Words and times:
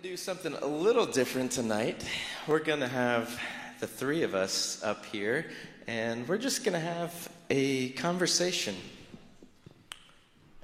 to 0.00 0.08
do 0.08 0.16
something 0.16 0.54
a 0.54 0.66
little 0.66 1.04
different 1.04 1.52
tonight. 1.52 2.06
We're 2.46 2.60
going 2.60 2.80
to 2.80 2.88
have 2.88 3.38
the 3.80 3.86
three 3.86 4.22
of 4.22 4.34
us 4.34 4.82
up 4.82 5.04
here, 5.04 5.46
and 5.86 6.26
we're 6.26 6.38
just 6.38 6.64
going 6.64 6.72
to 6.74 6.80
have 6.80 7.28
a 7.50 7.90
conversation. 7.90 8.74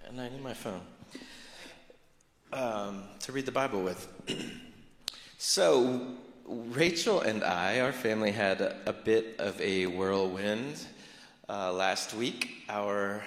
And 0.06 0.20
I 0.20 0.28
need 0.28 0.42
my 0.42 0.54
phone 0.54 0.80
um, 2.52 3.02
to 3.20 3.32
read 3.32 3.46
the 3.46 3.52
Bible 3.52 3.82
with. 3.82 4.08
so, 5.38 6.14
Rachel 6.46 7.20
and 7.20 7.44
I, 7.44 7.80
our 7.80 7.92
family, 7.92 8.32
had 8.32 8.60
a, 8.60 8.94
bit 9.04 9.36
of 9.38 9.60
a 9.60 9.86
whirlwind 9.86 10.78
uh, 11.48 11.72
last 11.72 12.14
week. 12.14 12.64
Our 12.68 13.22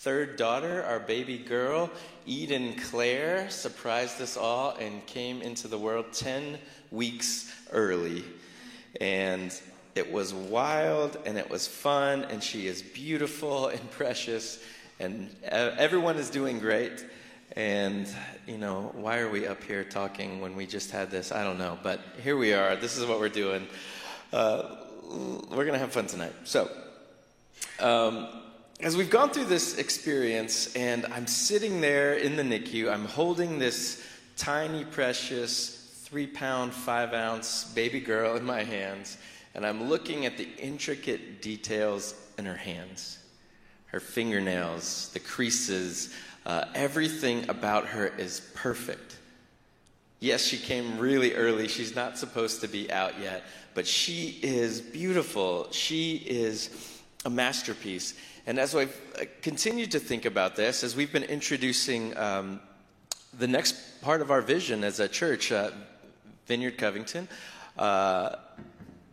third 0.00 0.36
daughter, 0.36 0.82
our 0.84 0.98
baby 0.98 1.36
girl, 1.36 1.90
Eden 2.24 2.74
Claire, 2.74 3.50
surprised 3.50 4.18
us 4.22 4.34
all 4.34 4.70
and 4.80 5.04
came 5.04 5.42
into 5.42 5.68
the 5.68 5.76
world 5.76 6.06
10 6.14 6.56
weeks 6.90 7.54
early. 7.70 8.24
And 8.98 9.54
it 9.94 10.10
was 10.10 10.32
wild 10.32 11.18
and 11.26 11.36
it 11.36 11.50
was 11.50 11.68
fun, 11.68 12.24
and 12.24 12.42
she 12.42 12.66
is 12.66 12.80
beautiful 12.80 13.66
and 13.68 13.90
precious, 13.90 14.64
and 14.98 15.28
everyone 15.44 16.16
is 16.16 16.30
doing 16.30 16.58
great. 16.58 17.04
And, 17.54 18.08
you 18.46 18.56
know, 18.56 18.92
why 18.94 19.18
are 19.18 19.28
we 19.28 19.46
up 19.46 19.62
here 19.62 19.84
talking 19.84 20.40
when 20.40 20.56
we 20.56 20.64
just 20.64 20.90
had 20.90 21.10
this? 21.10 21.30
I 21.30 21.44
don't 21.44 21.58
know. 21.58 21.78
But 21.82 22.00
here 22.22 22.38
we 22.38 22.54
are. 22.54 22.74
This 22.74 22.96
is 22.96 23.04
what 23.04 23.20
we're 23.20 23.28
doing. 23.28 23.66
Uh, 24.32 24.76
we're 25.50 25.66
going 25.66 25.74
to 25.74 25.78
have 25.78 25.92
fun 25.92 26.06
tonight. 26.06 26.32
So, 26.44 26.70
um, 27.80 28.39
as 28.82 28.96
we've 28.96 29.10
gone 29.10 29.30
through 29.30 29.44
this 29.44 29.78
experience, 29.78 30.74
and 30.74 31.06
I'm 31.06 31.26
sitting 31.26 31.80
there 31.80 32.14
in 32.14 32.36
the 32.36 32.42
NICU, 32.42 32.90
I'm 32.90 33.04
holding 33.04 33.58
this 33.58 34.06
tiny, 34.36 34.84
precious, 34.84 36.04
three 36.04 36.26
pound, 36.26 36.72
five 36.72 37.12
ounce 37.12 37.64
baby 37.74 38.00
girl 38.00 38.36
in 38.36 38.44
my 38.44 38.64
hands, 38.64 39.18
and 39.54 39.66
I'm 39.66 39.88
looking 39.88 40.24
at 40.26 40.36
the 40.36 40.48
intricate 40.58 41.42
details 41.42 42.14
in 42.38 42.46
her 42.46 42.56
hands 42.56 43.18
her 43.90 44.00
fingernails, 44.00 45.10
the 45.14 45.18
creases, 45.18 46.14
uh, 46.46 46.64
everything 46.74 47.48
about 47.48 47.86
her 47.86 48.06
is 48.06 48.40
perfect. 48.54 49.16
Yes, 50.20 50.44
she 50.44 50.58
came 50.58 50.98
really 50.98 51.34
early. 51.34 51.66
She's 51.66 51.96
not 51.96 52.16
supposed 52.16 52.60
to 52.60 52.68
be 52.68 52.90
out 52.92 53.18
yet, 53.20 53.42
but 53.74 53.86
she 53.86 54.38
is 54.42 54.80
beautiful. 54.80 55.66
She 55.72 56.16
is 56.16 56.70
a 57.24 57.30
masterpiece. 57.30 58.14
And 58.46 58.58
as 58.58 58.74
I've 58.74 59.00
uh, 59.20 59.24
continued 59.42 59.90
to 59.92 60.00
think 60.00 60.24
about 60.24 60.56
this, 60.56 60.82
as 60.82 60.96
we've 60.96 61.12
been 61.12 61.24
introducing 61.24 62.16
um, 62.16 62.60
the 63.38 63.46
next 63.46 64.00
part 64.00 64.22
of 64.22 64.30
our 64.30 64.40
vision 64.40 64.82
as 64.82 64.98
a 64.98 65.08
church, 65.08 65.52
uh, 65.52 65.70
Vineyard 66.46 66.78
Covington, 66.78 67.28
uh, 67.78 68.36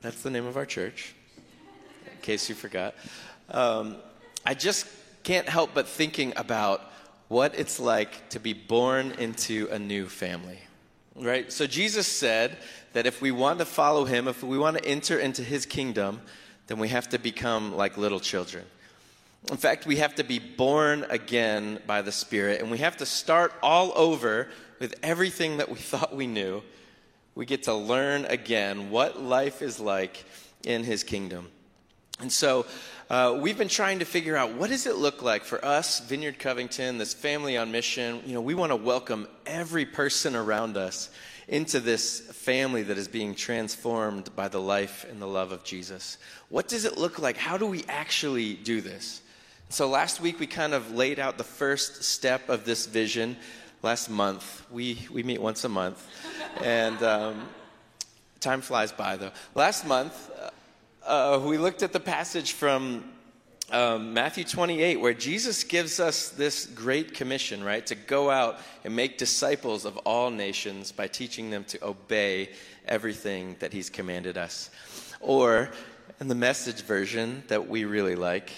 that's 0.02 0.22
the 0.22 0.30
name 0.30 0.46
of 0.46 0.56
our 0.58 0.66
church, 0.66 1.14
in 2.06 2.22
case 2.22 2.48
you 2.48 2.56
forgot. 2.56 2.96
Um, 3.50 3.98
I 4.46 4.54
just 4.54 4.88
can't 5.24 5.50
help 5.50 5.72
but 5.74 5.88
thinking 5.88 6.34
about 6.38 6.82
what 7.28 7.54
it's 7.60 7.80
like 7.80 8.30
to 8.30 8.40
be 8.40 8.54
born 8.54 9.12
into 9.20 9.68
a 9.72 9.78
new 9.78 10.08
family. 10.08 10.60
Right? 11.16 11.52
So 11.52 11.68
Jesus 11.68 12.08
said 12.08 12.58
that 12.94 13.06
if 13.06 13.22
we 13.22 13.32
want 13.32 13.60
to 13.60 13.66
follow 13.66 14.06
him, 14.06 14.28
if 14.28 14.42
we 14.42 14.58
want 14.58 14.78
to 14.78 14.86
enter 14.86 15.20
into 15.20 15.44
his 15.44 15.66
kingdom, 15.66 16.22
then 16.68 16.80
we 16.80 16.88
have 16.90 17.10
to 17.10 17.20
become 17.20 17.76
like 17.76 17.98
little 17.98 18.20
children. 18.20 18.64
In 19.50 19.56
fact, 19.56 19.86
we 19.86 19.98
have 19.98 20.16
to 20.16 20.26
be 20.26 20.40
born 20.40 21.06
again 21.10 21.80
by 21.88 22.02
the 22.02 22.12
Spirit, 22.12 22.60
and 22.60 22.70
we 22.70 22.80
have 22.80 22.98
to 22.98 23.06
start 23.06 23.54
all 23.64 23.94
over 23.96 24.50
with 24.80 24.96
everything 25.02 25.58
that 25.58 25.70
we 25.70 25.76
thought 25.80 26.14
we 26.14 26.28
knew. 26.28 26.62
We 27.34 27.46
get 27.46 27.64
to 27.64 27.74
learn 27.74 28.26
again 28.26 28.90
what 28.90 29.22
life 29.22 29.62
is 29.62 29.80
like 29.80 30.26
in 30.66 30.84
His 30.84 31.04
kingdom. 31.04 31.48
And 32.20 32.32
so, 32.32 32.66
uh, 33.10 33.38
we've 33.40 33.58
been 33.58 33.70
trying 33.70 34.00
to 34.00 34.06
figure 34.06 34.36
out 34.36 34.54
what 34.56 34.70
does 34.70 34.86
it 34.86 34.98
look 34.98 35.22
like 35.22 35.46
for 35.46 35.64
us, 35.64 36.02
Vineyard 36.02 36.40
Covington, 36.40 36.98
this 36.98 37.14
family 37.14 37.56
on 37.56 37.72
mission. 37.72 38.22
You 38.26 38.34
know, 38.34 38.42
we 38.42 38.54
want 38.54 38.74
to 38.74 38.76
welcome 38.76 39.30
every 39.46 39.86
person 39.86 40.36
around 40.36 40.76
us 40.76 41.10
into 41.48 41.80
this 41.80 42.20
family 42.20 42.84
that 42.84 42.98
is 42.98 43.08
being 43.08 43.34
transformed 43.34 44.36
by 44.36 44.50
the 44.50 44.60
life 44.60 45.06
and 45.10 45.22
the 45.22 45.28
love 45.28 45.54
of 45.54 45.64
Jesus. 45.64 46.18
What 46.50 46.68
does 46.68 46.84
it 46.84 46.98
look 46.98 47.18
like? 47.18 47.38
How 47.38 47.58
do 47.58 47.66
we 47.66 47.86
actually 47.88 48.56
do 48.56 48.82
this? 48.82 49.22
So 49.70 49.90
last 49.90 50.22
week 50.22 50.40
we 50.40 50.48
kind 50.48 50.74
of 50.74 50.94
laid 50.94 51.20
out 51.20 51.38
the 51.38 51.44
first 51.44 52.04
step 52.06 52.48
of 52.48 52.64
this 52.64 52.86
vision. 52.86 53.36
Last 53.84 54.10
month 54.10 54.66
we 54.72 55.06
we 55.12 55.24
meet 55.24 55.42
once 55.42 55.66
a 55.66 55.70
month, 55.70 56.08
and 56.64 57.04
um, 57.04 57.50
time 58.40 58.62
flies 58.62 58.94
by 58.94 59.18
though. 59.18 59.32
Last 59.56 59.86
month 59.86 60.32
uh, 61.06 61.36
uh, 61.36 61.40
we 61.46 61.58
looked 61.58 61.84
at 61.84 61.92
the 61.92 62.00
passage 62.00 62.54
from 62.54 63.04
um, 63.70 64.14
Matthew 64.14 64.46
28, 64.46 65.02
where 65.02 65.14
Jesus 65.14 65.66
gives 65.66 66.00
us 66.00 66.30
this 66.30 66.66
great 66.66 67.14
commission, 67.14 67.62
right? 67.62 67.86
To 67.88 67.96
go 67.96 68.30
out 68.30 68.60
and 68.86 68.96
make 68.96 69.18
disciples 69.18 69.84
of 69.84 69.98
all 69.98 70.32
nations 70.32 70.94
by 70.94 71.08
teaching 71.08 71.50
them 71.50 71.66
to 71.66 71.86
obey 71.86 72.52
everything 72.88 73.58
that 73.60 73.74
He's 73.74 73.90
commanded 73.90 74.38
us. 74.38 74.70
Or, 75.20 75.70
in 76.22 76.30
the 76.30 76.36
message 76.36 76.84
version 76.84 77.44
that 77.50 77.68
we 77.68 77.84
really 77.84 78.16
like, 78.16 78.52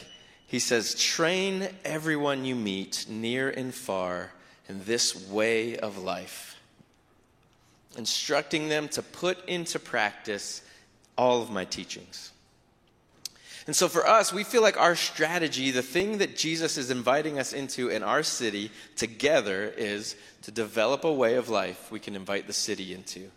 he 0.49 0.57
says, 0.57 0.95
Train 0.95 1.69
everyone 1.85 2.43
you 2.43 2.55
meet, 2.55 3.05
near 3.07 3.51
and 3.51 3.73
far, 3.73 4.31
in 4.67 4.83
this 4.83 5.29
way 5.29 5.77
of 5.77 5.99
life, 5.99 6.59
instructing 7.95 8.67
them 8.67 8.87
to 8.89 9.03
put 9.03 9.47
into 9.47 9.77
practice 9.77 10.63
all 11.15 11.43
of 11.43 11.51
my 11.51 11.65
teachings. 11.65 12.31
And 13.67 13.75
so 13.75 13.87
for 13.87 14.07
us, 14.07 14.33
we 14.33 14.43
feel 14.43 14.63
like 14.63 14.79
our 14.79 14.95
strategy, 14.95 15.69
the 15.69 15.83
thing 15.83 16.17
that 16.17 16.35
Jesus 16.35 16.79
is 16.79 16.89
inviting 16.89 17.37
us 17.37 17.53
into 17.53 17.89
in 17.89 18.01
our 18.01 18.23
city 18.23 18.71
together, 18.95 19.71
is 19.77 20.15
to 20.41 20.51
develop 20.51 21.03
a 21.03 21.13
way 21.13 21.35
of 21.35 21.49
life 21.49 21.91
we 21.91 21.99
can 21.99 22.15
invite 22.15 22.47
the 22.47 22.53
city 22.53 22.95
into. 22.95 23.29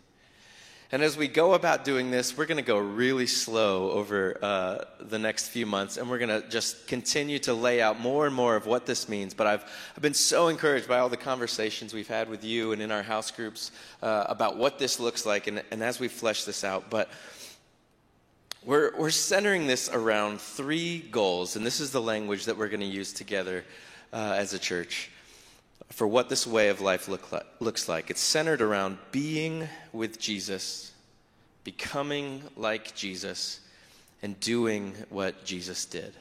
And 0.92 1.02
as 1.02 1.16
we 1.16 1.26
go 1.26 1.54
about 1.54 1.86
doing 1.86 2.10
this, 2.10 2.36
we're 2.36 2.44
going 2.44 2.58
to 2.58 2.62
go 2.62 2.76
really 2.76 3.26
slow 3.26 3.92
over 3.92 4.36
uh, 4.42 4.84
the 5.00 5.18
next 5.18 5.48
few 5.48 5.64
months, 5.64 5.96
and 5.96 6.10
we're 6.10 6.18
going 6.18 6.42
to 6.42 6.46
just 6.50 6.86
continue 6.86 7.38
to 7.38 7.54
lay 7.54 7.80
out 7.80 7.98
more 7.98 8.26
and 8.26 8.34
more 8.34 8.56
of 8.56 8.66
what 8.66 8.84
this 8.84 9.08
means. 9.08 9.32
But 9.32 9.46
I've, 9.46 9.64
I've 9.96 10.02
been 10.02 10.12
so 10.12 10.48
encouraged 10.48 10.86
by 10.86 10.98
all 10.98 11.08
the 11.08 11.16
conversations 11.16 11.94
we've 11.94 12.08
had 12.08 12.28
with 12.28 12.44
you 12.44 12.72
and 12.72 12.82
in 12.82 12.90
our 12.90 13.02
house 13.02 13.30
groups 13.30 13.72
uh, 14.02 14.26
about 14.28 14.58
what 14.58 14.78
this 14.78 15.00
looks 15.00 15.24
like, 15.24 15.46
and, 15.46 15.62
and 15.70 15.82
as 15.82 15.98
we 15.98 16.08
flesh 16.08 16.44
this 16.44 16.62
out. 16.62 16.90
But 16.90 17.08
we're, 18.62 18.94
we're 18.98 19.08
centering 19.08 19.66
this 19.66 19.88
around 19.88 20.42
three 20.42 20.98
goals, 21.10 21.56
and 21.56 21.64
this 21.64 21.80
is 21.80 21.90
the 21.90 22.02
language 22.02 22.44
that 22.44 22.58
we're 22.58 22.68
going 22.68 22.80
to 22.80 22.86
use 22.86 23.14
together 23.14 23.64
uh, 24.12 24.34
as 24.36 24.52
a 24.52 24.58
church 24.58 25.10
for 25.92 26.06
what 26.06 26.28
this 26.28 26.46
way 26.46 26.68
of 26.68 26.80
life 26.80 27.06
look 27.06 27.30
like, 27.30 27.46
looks 27.60 27.88
like. 27.88 28.10
It's 28.10 28.20
centered 28.20 28.62
around 28.62 28.98
being 29.10 29.68
with 29.92 30.18
Jesus, 30.18 30.92
becoming 31.64 32.42
like 32.56 32.94
Jesus, 32.94 33.60
and 34.22 34.38
doing 34.40 34.94
what 35.10 35.44
Jesus 35.44 35.84
did. 35.84 36.12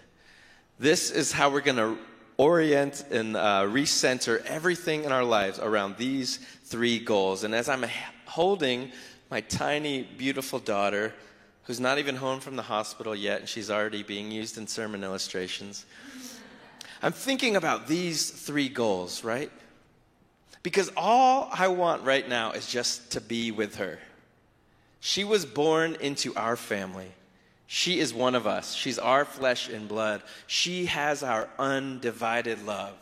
This 0.78 1.10
is 1.12 1.32
how 1.32 1.50
we're 1.50 1.62
going 1.62 1.78
to 1.78 1.98
orient 2.38 3.06
and 3.12 3.38
uh, 3.38 3.64
recenter 3.66 4.44
everything 4.46 5.04
in 5.04 5.12
our 5.12 5.24
lives 5.24 5.60
around 5.60 5.96
these 5.98 6.38
three 6.66 7.00
goals. 7.00 7.44
And 7.44 7.54
as 7.54 7.70
I'm 7.70 7.86
holding 8.26 8.92
my 9.30 9.42
tiny, 9.42 10.04
beautiful 10.04 10.60
daughter, 10.60 11.14
who's 11.64 11.80
not 11.80 12.00
even 12.00 12.16
home 12.16 12.40
from 12.40 12.56
the 12.56 12.64
hospital 12.64 13.16
yet, 13.16 13.40
and 13.40 13.48
she's 13.48 13.70
already 13.70 14.04
being 14.04 14.32
used 14.32 14.58
in 14.58 14.68
sermon 14.68 15.04
illustrations. 15.04 15.86
I'm 17.04 17.14
thinking 17.14 17.56
about 17.56 17.88
these 17.88 18.30
three 18.30 18.70
goals, 18.70 19.24
right? 19.24 19.52
Because 20.64 20.92
all 20.96 21.50
I 21.52 21.70
want 21.70 22.04
right 22.04 22.28
now 22.28 22.52
is 22.52 22.68
just 22.68 23.12
to 23.12 23.22
be 23.22 23.52
with 23.52 23.76
her. 23.76 24.00
She 25.00 25.24
was 25.24 25.46
born 25.46 25.98
into 26.00 26.36
our 26.36 26.56
family. 26.56 27.12
She 27.66 28.00
is 28.00 28.14
one 28.14 28.36
of 28.36 28.46
us. 28.46 28.74
She's 28.76 29.00
our 29.00 29.26
flesh 29.26 29.70
and 29.70 29.88
blood. 29.88 30.22
She 30.46 30.86
has 30.88 31.24
our 31.24 31.50
undivided 31.58 32.66
love. 32.66 32.94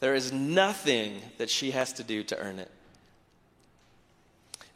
There 0.00 0.14
is 0.14 0.32
nothing 0.32 1.20
that 1.38 1.48
she 1.48 1.70
has 1.70 1.92
to 1.94 2.02
do 2.02 2.22
to 2.24 2.38
earn 2.38 2.58
it. 2.58 2.70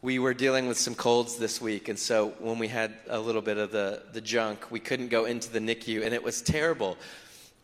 We 0.02 0.18
were 0.18 0.34
dealing 0.34 0.68
with 0.68 0.78
some 0.78 0.94
colds 0.94 1.36
this 1.36 1.60
week, 1.60 1.88
and 1.88 1.98
so 1.98 2.34
when 2.38 2.58
we 2.58 2.68
had 2.68 2.94
a 3.08 3.18
little 3.18 3.40
bit 3.40 3.56
of 3.56 3.72
the, 3.72 4.02
the 4.12 4.20
junk, 4.20 4.70
we 4.70 4.80
couldn't 4.80 5.08
go 5.08 5.24
into 5.24 5.50
the 5.50 5.60
NICU, 5.60 6.04
and 6.04 6.14
it 6.14 6.22
was 6.22 6.42
terrible. 6.42 6.98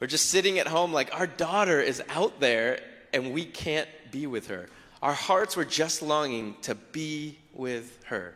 We're 0.01 0.07
just 0.07 0.31
sitting 0.31 0.59
at 0.59 0.67
home 0.67 0.93
like 0.93 1.15
our 1.15 1.27
daughter 1.27 1.81
is 1.83 2.03
out 2.09 2.41
there, 2.41 2.81
and 3.13 3.35
we 3.35 3.45
can't 3.45 3.89
be 4.11 4.27
with 4.27 4.49
her. 4.49 4.69
Our 5.03 5.15
hearts 5.15 5.57
were 5.57 5.65
just 5.65 6.03
longing 6.03 6.57
to 6.63 6.75
be 6.75 7.39
with 7.55 7.99
her. 8.05 8.35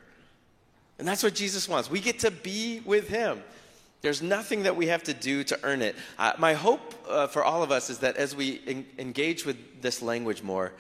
And 0.98 1.06
that's 1.06 1.22
what 1.22 1.34
Jesus 1.34 1.68
wants. 1.68 1.90
We 1.90 2.00
get 2.00 2.20
to 2.20 2.30
be 2.30 2.80
with 2.84 3.08
him. 3.08 3.42
There's 4.00 4.22
nothing 4.22 4.64
that 4.64 4.76
we 4.76 4.86
have 4.88 5.02
to 5.04 5.14
do 5.14 5.44
to 5.44 5.58
earn 5.62 5.82
it. 5.82 5.96
Uh, 6.18 6.34
my 6.38 6.54
hope 6.54 6.94
uh, 7.08 7.26
for 7.26 7.42
all 7.42 7.62
of 7.62 7.70
us 7.70 7.90
is 7.90 7.98
that 7.98 8.16
as 8.16 8.36
we 8.36 8.60
en- 8.66 8.86
engage 8.98 9.46
with 9.46 9.56
this 9.82 10.02
language 10.02 10.42
more, 10.42 10.72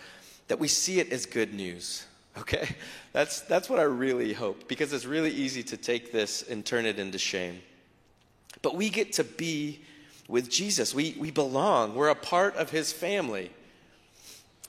that 0.48 0.58
we 0.58 0.68
see 0.68 1.00
it 1.00 1.10
as 1.10 1.26
good 1.26 1.54
news. 1.54 2.04
okay? 2.38 2.76
That's, 3.12 3.40
that's 3.42 3.70
what 3.70 3.78
I 3.78 3.84
really 3.84 4.32
hope 4.32 4.68
because 4.68 4.92
it's 4.92 5.04
really 5.04 5.30
easy 5.30 5.62
to 5.64 5.76
take 5.76 6.12
this 6.12 6.42
and 6.42 6.64
turn 6.64 6.86
it 6.86 6.98
into 6.98 7.18
shame. 7.18 7.60
But 8.62 8.76
we 8.76 8.90
get 8.90 9.12
to 9.14 9.24
be 9.24 9.80
with 10.28 10.50
Jesus. 10.50 10.94
We, 10.94 11.16
we 11.18 11.30
belong, 11.30 11.94
we're 11.94 12.08
a 12.08 12.14
part 12.14 12.56
of 12.56 12.70
his 12.70 12.92
family. 12.92 13.50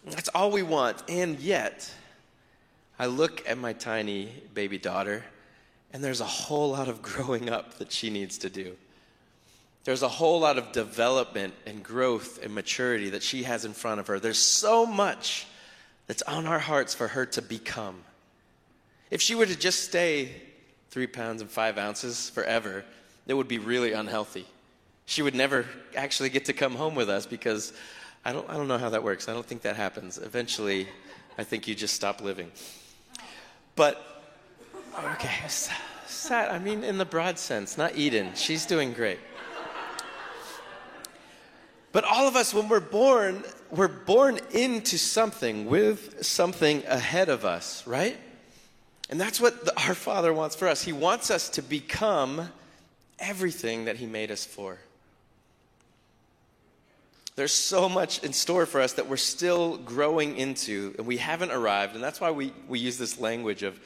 That's 0.06 0.30
all 0.30 0.52
we 0.52 0.64
want. 0.64 1.04
And 1.10 1.40
yet, 1.40 1.92
I 3.00 3.08
look 3.08 3.48
at 3.50 3.58
my 3.58 3.74
tiny 3.74 4.30
baby 4.54 4.78
daughter, 4.78 5.24
and 5.92 6.04
there's 6.04 6.22
a 6.22 6.26
whole 6.26 6.72
lot 6.72 6.88
of 6.88 7.02
growing 7.02 7.50
up 7.50 7.80
that 7.80 7.92
she 7.92 8.10
needs 8.10 8.38
to 8.40 8.50
do. 8.50 8.76
There's 9.84 10.02
a 10.02 10.08
whole 10.08 10.40
lot 10.40 10.58
of 10.58 10.72
development 10.72 11.54
and 11.66 11.84
growth 11.84 12.44
and 12.44 12.54
maturity 12.54 13.12
that 13.12 13.22
she 13.22 13.44
has 13.44 13.66
in 13.66 13.74
front 13.74 14.00
of 14.00 14.08
her. 14.08 14.20
There's 14.20 14.40
so 14.40 14.86
much 14.86 15.46
that's 16.08 16.24
on 16.24 16.48
our 16.48 16.60
hearts 16.60 16.94
for 16.94 17.08
her 17.10 17.26
to 17.28 17.42
become. 17.42 18.04
If 19.12 19.22
she 19.22 19.36
were 19.36 19.46
to 19.46 19.56
just 19.56 19.84
stay 19.84 20.42
three 20.90 21.08
pounds 21.08 21.42
and 21.42 21.50
five 21.50 21.78
ounces 21.78 22.30
forever, 22.30 22.84
it 23.28 23.34
would 23.34 23.48
be 23.48 23.60
really 23.60 23.94
unhealthy. 23.94 24.46
She 25.06 25.22
would 25.22 25.36
never 25.36 25.66
actually 25.96 26.30
get 26.30 26.46
to 26.46 26.54
come 26.54 26.76
home 26.76 26.96
with 26.96 27.10
us 27.10 27.28
because 27.28 27.74
I 28.26 28.34
don't, 28.34 28.50
I 28.50 28.58
don't 28.58 28.68
know 28.68 28.80
how 28.80 28.90
that 28.90 29.04
works. 29.04 29.30
I 29.30 29.34
don't 29.34 29.46
think 29.46 29.62
that 29.62 29.76
happens. 29.76 30.18
Eventually, 30.18 30.88
I 31.38 31.44
think 31.44 31.68
you 31.68 31.76
just 31.76 31.94
stop 31.94 32.22
living. 32.22 32.52
But, 33.76 34.04
oh, 34.96 35.12
okay, 35.14 35.32
sad. 35.48 36.50
I 36.50 36.58
mean, 36.58 36.84
in 36.84 36.98
the 36.98 37.06
broad 37.06 37.38
sense, 37.38 37.78
not 37.78 37.96
Eden. 37.96 38.32
She's 38.34 38.66
doing 38.66 38.94
great. 38.94 39.20
But 41.92 42.04
all 42.04 42.28
of 42.28 42.36
us, 42.36 42.54
when 42.54 42.68
we're 42.68 42.80
born, 42.80 43.44
we're 43.70 43.88
born 43.88 44.40
into 44.52 44.98
something 44.98 45.68
with 45.68 46.26
something 46.26 46.84
ahead 46.88 47.30
of 47.30 47.46
us, 47.46 47.86
right? 47.86 48.18
And 49.10 49.22
that's 49.22 49.40
what 49.40 49.66
the, 49.66 49.80
our 49.88 49.94
Father 49.94 50.34
wants 50.34 50.56
for 50.56 50.68
us. 50.68 50.82
He 50.82 50.92
wants 50.92 51.30
us 51.30 51.48
to 51.52 51.62
become 51.62 52.50
everything 53.20 53.86
that 53.86 53.98
He 53.98 54.08
made 54.08 54.32
us 54.32 54.44
for. 54.44 54.80
There's 57.36 57.54
so 57.54 57.90
much 57.90 58.24
in 58.24 58.32
store 58.32 58.66
for 58.66 58.80
us 58.80 58.94
that 58.94 59.10
we're 59.10 59.18
still 59.18 59.78
growing 59.78 60.38
into, 60.38 60.96
and 60.98 61.06
we 61.06 61.18
haven't 61.18 61.52
arrived. 61.52 61.94
And 61.94 62.04
that's 62.04 62.22
why 62.22 62.32
we, 62.32 62.54
we 62.70 62.80
use 62.80 62.98
this 62.98 63.20
language 63.20 63.62
of 63.64 63.78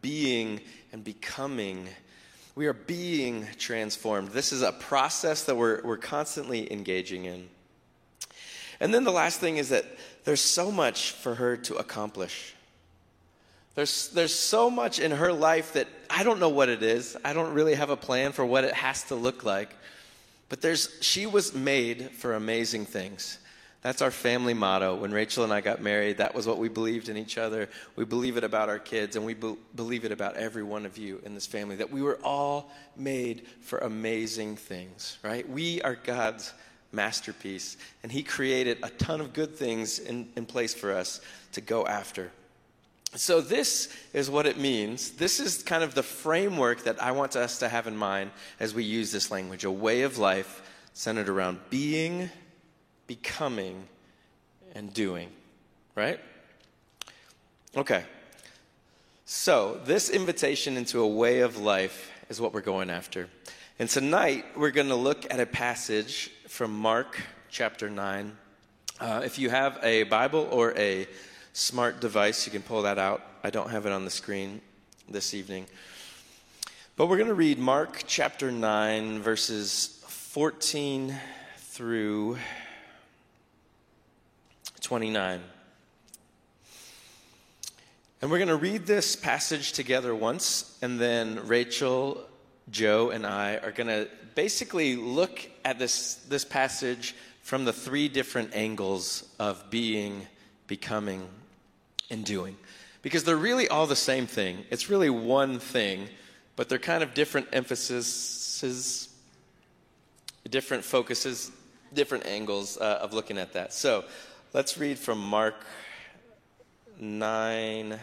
being 0.00 0.60
and 0.90 1.04
becoming. 1.04 1.86
We 2.54 2.66
are 2.66 2.72
being 2.72 3.46
transformed. 3.58 4.28
This 4.28 4.52
is 4.52 4.62
a 4.62 4.72
process 4.72 5.44
that 5.44 5.54
we're, 5.54 5.82
we're 5.82 5.98
constantly 5.98 6.72
engaging 6.72 7.26
in. 7.26 7.48
And 8.80 8.92
then 8.92 9.04
the 9.04 9.12
last 9.12 9.38
thing 9.38 9.58
is 9.58 9.68
that 9.68 9.84
there's 10.24 10.40
so 10.40 10.70
much 10.70 11.10
for 11.10 11.34
her 11.34 11.58
to 11.58 11.76
accomplish. 11.76 12.54
There's, 13.74 14.08
there's 14.08 14.34
so 14.34 14.70
much 14.70 14.98
in 14.98 15.10
her 15.10 15.32
life 15.32 15.74
that 15.74 15.88
I 16.08 16.22
don't 16.22 16.40
know 16.40 16.48
what 16.48 16.70
it 16.70 16.82
is. 16.82 17.16
I 17.22 17.34
don't 17.34 17.52
really 17.52 17.74
have 17.74 17.90
a 17.90 17.96
plan 17.96 18.32
for 18.32 18.46
what 18.46 18.64
it 18.64 18.72
has 18.72 19.02
to 19.04 19.14
look 19.14 19.44
like. 19.44 19.70
But 20.48 20.60
there's, 20.60 20.96
she 21.00 21.26
was 21.26 21.54
made 21.54 22.10
for 22.10 22.34
amazing 22.34 22.86
things. 22.86 23.38
That's 23.84 24.00
our 24.00 24.10
family 24.10 24.54
motto. 24.54 24.94
When 24.94 25.12
Rachel 25.12 25.44
and 25.44 25.52
I 25.52 25.60
got 25.60 25.82
married, 25.82 26.16
that 26.16 26.34
was 26.34 26.46
what 26.46 26.56
we 26.56 26.70
believed 26.70 27.10
in 27.10 27.18
each 27.18 27.36
other. 27.36 27.68
We 27.96 28.06
believe 28.06 28.38
it 28.38 28.44
about 28.44 28.70
our 28.70 28.78
kids, 28.78 29.14
and 29.14 29.26
we 29.26 29.34
be- 29.34 29.56
believe 29.74 30.06
it 30.06 30.12
about 30.12 30.36
every 30.36 30.62
one 30.62 30.86
of 30.86 30.96
you 30.96 31.20
in 31.24 31.34
this 31.34 31.46
family 31.46 31.76
that 31.76 31.92
we 31.92 32.00
were 32.00 32.18
all 32.24 32.70
made 32.96 33.46
for 33.60 33.78
amazing 33.80 34.56
things, 34.56 35.18
right? 35.22 35.46
We 35.46 35.82
are 35.82 35.96
God's 35.96 36.54
masterpiece. 36.92 37.76
And 38.02 38.10
He 38.10 38.22
created 38.22 38.78
a 38.82 38.88
ton 38.88 39.20
of 39.20 39.34
good 39.34 39.54
things 39.54 39.98
in, 39.98 40.28
in 40.34 40.46
place 40.46 40.72
for 40.72 40.92
us 40.92 41.20
to 41.52 41.60
go 41.60 41.86
after. 41.86 42.30
So, 43.16 43.40
this 43.40 43.94
is 44.12 44.28
what 44.28 44.44
it 44.44 44.58
means. 44.58 45.10
This 45.10 45.38
is 45.38 45.62
kind 45.62 45.84
of 45.84 45.94
the 45.94 46.02
framework 46.02 46.82
that 46.82 47.00
I 47.00 47.12
want 47.12 47.36
us 47.36 47.60
to 47.60 47.68
have 47.68 47.86
in 47.86 47.96
mind 47.96 48.32
as 48.58 48.74
we 48.74 48.82
use 48.82 49.12
this 49.12 49.30
language 49.30 49.64
a 49.64 49.70
way 49.70 50.02
of 50.02 50.18
life 50.18 50.62
centered 50.94 51.28
around 51.28 51.60
being, 51.70 52.28
becoming, 53.06 53.84
and 54.74 54.92
doing. 54.92 55.28
Right? 55.94 56.18
Okay. 57.76 58.04
So, 59.26 59.80
this 59.84 60.10
invitation 60.10 60.76
into 60.76 60.98
a 61.00 61.06
way 61.06 61.40
of 61.40 61.56
life 61.56 62.10
is 62.28 62.40
what 62.40 62.52
we're 62.52 62.62
going 62.62 62.90
after. 62.90 63.28
And 63.78 63.88
tonight, 63.88 64.44
we're 64.56 64.72
going 64.72 64.88
to 64.88 64.96
look 64.96 65.32
at 65.32 65.38
a 65.38 65.46
passage 65.46 66.32
from 66.48 66.72
Mark 66.72 67.22
chapter 67.48 67.88
9. 67.88 68.36
Uh, 68.98 69.22
if 69.24 69.38
you 69.38 69.50
have 69.50 69.78
a 69.84 70.02
Bible 70.04 70.48
or 70.50 70.76
a 70.76 71.06
smart 71.54 72.00
device, 72.00 72.46
you 72.46 72.52
can 72.52 72.62
pull 72.62 72.82
that 72.82 72.98
out. 72.98 73.22
I 73.44 73.50
don't 73.50 73.70
have 73.70 73.86
it 73.86 73.92
on 73.92 74.04
the 74.04 74.10
screen 74.10 74.60
this 75.08 75.34
evening. 75.34 75.66
But 76.96 77.06
we're 77.06 77.16
going 77.16 77.28
to 77.28 77.34
read 77.34 77.60
Mark 77.60 78.02
chapter 78.08 78.50
9, 78.50 79.22
verses 79.22 80.02
14 80.08 81.14
through 81.58 82.38
29. 84.80 85.40
And 88.20 88.30
we're 88.30 88.38
going 88.38 88.48
to 88.48 88.56
read 88.56 88.84
this 88.84 89.14
passage 89.14 89.72
together 89.74 90.12
once, 90.12 90.76
and 90.82 90.98
then 90.98 91.46
Rachel, 91.46 92.20
Joe, 92.68 93.10
and 93.10 93.24
I 93.24 93.58
are 93.58 93.70
going 93.70 93.86
to 93.86 94.08
basically 94.34 94.96
look 94.96 95.48
at 95.64 95.78
this, 95.78 96.14
this 96.28 96.44
passage 96.44 97.14
from 97.42 97.64
the 97.64 97.72
three 97.72 98.08
different 98.08 98.56
angles 98.56 99.28
of 99.38 99.70
being, 99.70 100.26
becoming, 100.66 101.28
and 102.10 102.24
doing. 102.24 102.56
Because 103.02 103.24
they're 103.24 103.36
really 103.36 103.68
all 103.68 103.86
the 103.86 103.96
same 103.96 104.26
thing. 104.26 104.64
It's 104.70 104.88
really 104.88 105.10
one 105.10 105.58
thing, 105.58 106.08
but 106.56 106.68
they're 106.68 106.78
kind 106.78 107.02
of 107.02 107.14
different 107.14 107.48
emphases, 107.52 109.08
different 110.48 110.84
focuses, 110.84 111.50
different 111.92 112.26
angles 112.26 112.78
uh, 112.78 112.98
of 113.02 113.12
looking 113.12 113.38
at 113.38 113.52
that. 113.52 113.72
So 113.72 114.04
let's 114.52 114.78
read 114.78 114.98
from 114.98 115.18
Mark 115.18 115.64
9, 116.98 117.98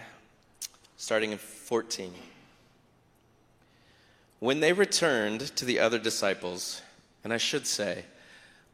starting 0.97 1.31
in 1.31 1.37
14. 1.37 2.13
When 4.39 4.59
they 4.59 4.73
returned 4.73 5.55
to 5.55 5.65
the 5.65 5.79
other 5.79 5.99
disciples, 5.99 6.81
and 7.23 7.31
I 7.31 7.37
should 7.37 7.67
say, 7.67 8.05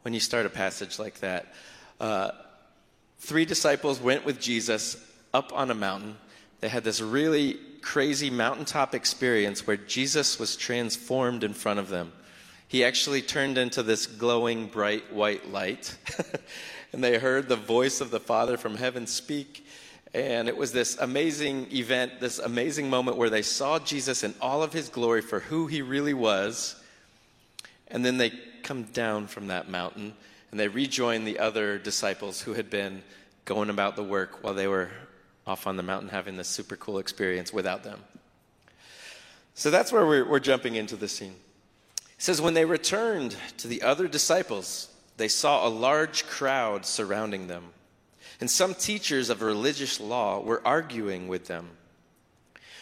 when 0.03 0.13
you 0.13 0.19
start 0.19 0.45
a 0.45 0.49
passage 0.49 0.99
like 0.99 1.19
that, 1.19 1.53
uh, 1.99 2.31
three 3.19 3.45
disciples 3.45 3.99
went 3.99 4.23
with 4.23 4.39
Jesus 4.39 4.95
up 5.37 5.53
on 5.53 5.69
a 5.69 5.75
mountain. 5.75 6.17
They 6.61 6.67
had 6.67 6.83
this 6.83 6.99
really 6.99 7.59
crazy 7.83 8.31
mountaintop 8.31 8.95
experience 8.95 9.67
where 9.67 9.77
Jesus 9.77 10.39
was 10.39 10.55
transformed 10.55 11.43
in 11.43 11.53
front 11.53 11.79
of 11.79 11.89
them. 11.89 12.11
He 12.67 12.83
actually 12.83 13.21
turned 13.21 13.59
into 13.59 13.83
this 13.83 14.07
glowing, 14.07 14.65
bright 14.65 15.13
white 15.13 15.51
light. 15.51 15.95
and 16.91 17.03
they 17.03 17.19
heard 17.19 17.47
the 17.47 17.55
voice 17.55 18.01
of 18.01 18.09
the 18.09 18.19
Father 18.19 18.57
from 18.57 18.75
heaven 18.75 19.05
speak. 19.05 19.63
And 20.15 20.49
it 20.49 20.57
was 20.57 20.71
this 20.71 20.97
amazing 20.97 21.67
event, 21.71 22.19
this 22.19 22.39
amazing 22.39 22.89
moment 22.89 23.17
where 23.17 23.29
they 23.29 23.43
saw 23.43 23.77
Jesus 23.77 24.23
in 24.23 24.33
all 24.41 24.63
of 24.63 24.73
his 24.73 24.89
glory 24.89 25.21
for 25.21 25.39
who 25.39 25.67
he 25.67 25.83
really 25.83 26.15
was. 26.15 26.81
And 27.89 28.03
then 28.03 28.17
they 28.17 28.31
come 28.63 28.83
down 28.85 29.27
from 29.27 29.47
that 29.47 29.69
mountain 29.69 30.13
and 30.49 30.59
they 30.59 30.67
rejoin 30.67 31.25
the 31.25 31.37
other 31.37 31.77
disciples 31.77 32.41
who 32.41 32.53
had 32.55 32.71
been 32.71 33.03
going 33.45 33.69
about 33.69 33.95
the 33.95 34.03
work 34.03 34.43
while 34.43 34.55
they 34.55 34.67
were 34.67 34.89
off 35.47 35.67
on 35.67 35.77
the 35.77 35.83
mountain 35.83 36.09
having 36.09 36.37
this 36.37 36.47
super 36.47 36.75
cool 36.75 36.99
experience 36.99 37.53
without 37.53 37.83
them. 37.83 37.99
So 39.53 39.71
that's 39.71 39.91
where 39.91 40.05
we're, 40.05 40.27
we're 40.27 40.39
jumping 40.39 40.75
into 40.75 40.95
the 40.95 41.07
scene. 41.07 41.35
It 41.99 42.03
says, 42.23 42.41
When 42.41 42.53
they 42.53 42.65
returned 42.65 43.35
to 43.57 43.67
the 43.67 43.81
other 43.81 44.07
disciples, 44.07 44.89
they 45.17 45.27
saw 45.27 45.67
a 45.67 45.69
large 45.69 46.27
crowd 46.27 46.85
surrounding 46.85 47.47
them 47.47 47.73
and 48.39 48.49
some 48.49 48.75
teachers 48.75 49.29
of 49.29 49.41
religious 49.41 49.99
law 49.99 50.39
were 50.39 50.61
arguing 50.65 51.27
with 51.27 51.47
them. 51.47 51.69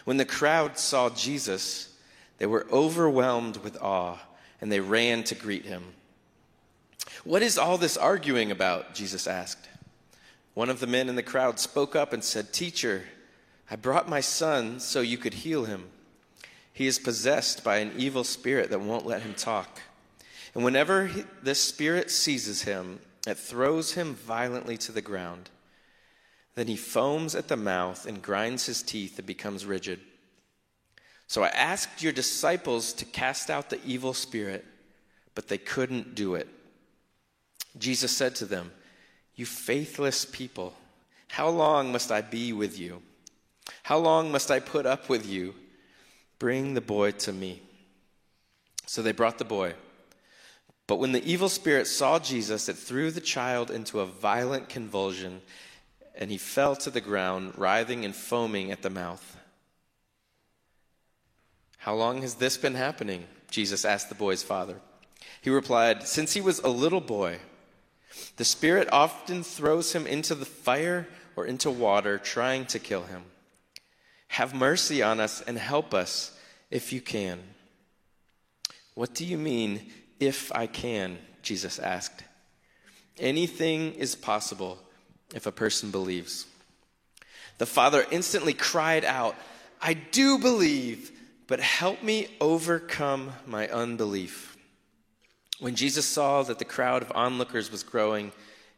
When 0.04 0.18
the 0.18 0.26
crowd 0.26 0.78
saw 0.78 1.10
Jesus, 1.10 1.94
they 2.38 2.46
were 2.46 2.68
overwhelmed 2.72 3.58
with 3.58 3.82
awe 3.82 4.18
and 4.60 4.72
they 4.72 4.82
ran 4.82 5.24
to 5.26 5.36
greet 5.36 5.66
him. 5.66 5.84
What 7.24 7.42
is 7.42 7.58
all 7.58 7.78
this 7.78 7.98
arguing 7.98 8.52
about? 8.52 8.94
Jesus 8.94 9.28
asked. 9.28 9.68
One 10.56 10.70
of 10.70 10.80
the 10.80 10.88
men 10.88 11.10
in 11.10 11.16
the 11.16 11.22
crowd 11.22 11.60
spoke 11.60 11.96
up 11.96 12.14
and 12.14 12.24
said, 12.24 12.52
Teacher, 12.52 13.04
I 13.70 13.76
brought 13.76 14.10
my 14.10 14.22
son 14.22 14.80
so 14.80 15.02
you 15.02 15.18
could 15.18 15.34
heal 15.36 15.66
him. 15.66 15.90
He 16.72 16.88
is 16.88 16.98
possessed 16.98 17.64
by 17.64 17.78
an 17.78 17.94
evil 17.98 18.24
spirit 18.24 18.70
that 18.70 18.82
won't 18.82 19.06
let 19.06 19.22
him 19.22 19.34
talk. 19.34 19.82
And 20.54 20.64
whenever 20.64 21.08
he, 21.08 21.24
this 21.44 21.62
spirit 21.62 22.10
seizes 22.10 22.64
him, 22.64 23.00
it 23.28 23.38
throws 23.38 23.94
him 23.94 24.16
violently 24.16 24.78
to 24.78 24.94
the 24.94 25.02
ground. 25.02 25.50
Then 26.56 26.68
he 26.68 26.78
foams 26.78 27.36
at 27.36 27.50
the 27.50 27.58
mouth 27.58 28.06
and 28.06 28.22
grinds 28.22 28.66
his 28.66 28.82
teeth 28.82 29.18
and 29.18 29.28
becomes 29.28 29.66
rigid. 29.66 30.00
So 31.28 31.44
I 31.44 31.50
asked 31.50 32.02
your 32.02 32.14
disciples 32.14 32.94
to 32.94 33.06
cast 33.06 33.50
out 33.50 33.70
the 33.70 33.84
evil 33.86 34.14
spirit, 34.14 34.64
but 35.34 35.50
they 35.50 35.58
couldn't 35.58 36.16
do 36.16 36.36
it. 36.36 36.48
Jesus 37.78 38.16
said 38.16 38.36
to 38.36 38.46
them, 38.46 38.72
You 39.36 39.46
faithless 39.46 40.26
people, 40.26 40.74
how 41.28 41.50
long 41.50 41.92
must 41.92 42.12
I 42.12 42.22
be 42.22 42.54
with 42.54 42.80
you? 42.80 43.02
How 43.84 43.98
long 43.98 44.32
must 44.32 44.52
I 44.52 44.60
put 44.60 44.86
up 44.86 45.10
with 45.10 45.28
you? 45.28 45.56
Bring 46.40 46.74
the 46.74 46.82
boy 46.82 47.12
to 47.12 47.34
me. 47.34 47.62
So 48.86 49.02
they 49.02 49.12
brought 49.12 49.38
the 49.38 49.46
boy. 49.46 49.74
But 50.88 51.00
when 51.00 51.12
the 51.12 51.26
evil 51.30 51.50
spirit 51.50 51.88
saw 51.88 52.20
Jesus, 52.20 52.70
it 52.70 52.78
threw 52.78 53.12
the 53.12 53.22
child 53.22 53.72
into 53.72 54.00
a 54.00 54.06
violent 54.06 54.70
convulsion, 54.70 55.42
and 56.16 56.30
he 56.30 56.38
fell 56.38 56.76
to 56.78 56.90
the 56.90 57.02
ground, 57.02 57.54
writhing 57.58 58.06
and 58.06 58.16
foaming 58.16 58.72
at 58.72 58.84
the 58.84 58.90
mouth. 58.90 59.38
How 61.80 61.96
long 61.96 62.22
has 62.22 62.36
this 62.36 62.58
been 62.58 62.76
happening? 62.76 63.26
Jesus 63.50 63.86
asked 63.86 64.10
the 64.10 64.16
boy's 64.16 64.44
father. 64.44 64.80
He 65.42 65.50
replied, 65.50 66.08
Since 66.08 66.34
he 66.34 66.42
was 66.42 66.60
a 66.60 66.70
little 66.70 67.02
boy. 67.02 67.40
The 68.38 68.46
Spirit 68.46 68.90
often 68.92 69.44
throws 69.44 69.94
him 69.94 70.08
into 70.08 70.36
the 70.36 70.46
fire 70.46 71.08
or 71.36 71.46
into 71.46 71.70
water, 71.70 72.18
trying 72.18 72.66
to 72.68 72.80
kill 72.80 73.04
him. 73.04 73.24
Have 74.30 74.54
mercy 74.54 75.02
on 75.02 75.20
us 75.20 75.42
and 75.42 75.58
help 75.58 75.94
us 75.94 76.38
if 76.70 76.92
you 76.92 77.02
can. 77.02 77.40
What 78.94 79.14
do 79.14 79.26
you 79.26 79.38
mean, 79.38 79.92
if 80.20 80.52
I 80.54 80.68
can? 80.68 81.18
Jesus 81.42 81.80
asked. 81.80 82.24
Anything 83.18 83.94
is 83.94 84.16
possible 84.16 84.80
if 85.34 85.46
a 85.46 85.52
person 85.52 85.92
believes. 85.92 86.46
The 87.58 87.66
father 87.66 88.06
instantly 88.12 88.54
cried 88.54 89.06
out, 89.06 89.36
I 89.82 89.94
do 89.94 90.38
believe, 90.38 91.12
but 91.48 91.60
help 91.60 92.04
me 92.04 92.28
overcome 92.42 93.32
my 93.46 93.68
unbelief. 93.70 94.55
When 95.60 95.76
Jesus 95.76 96.06
saw 96.06 96.44
that 96.44 96.60
the 96.60 96.66
crowd 96.66 97.02
of 97.02 97.12
onlookers 97.16 97.72
was 97.72 97.84
growing, 97.84 98.32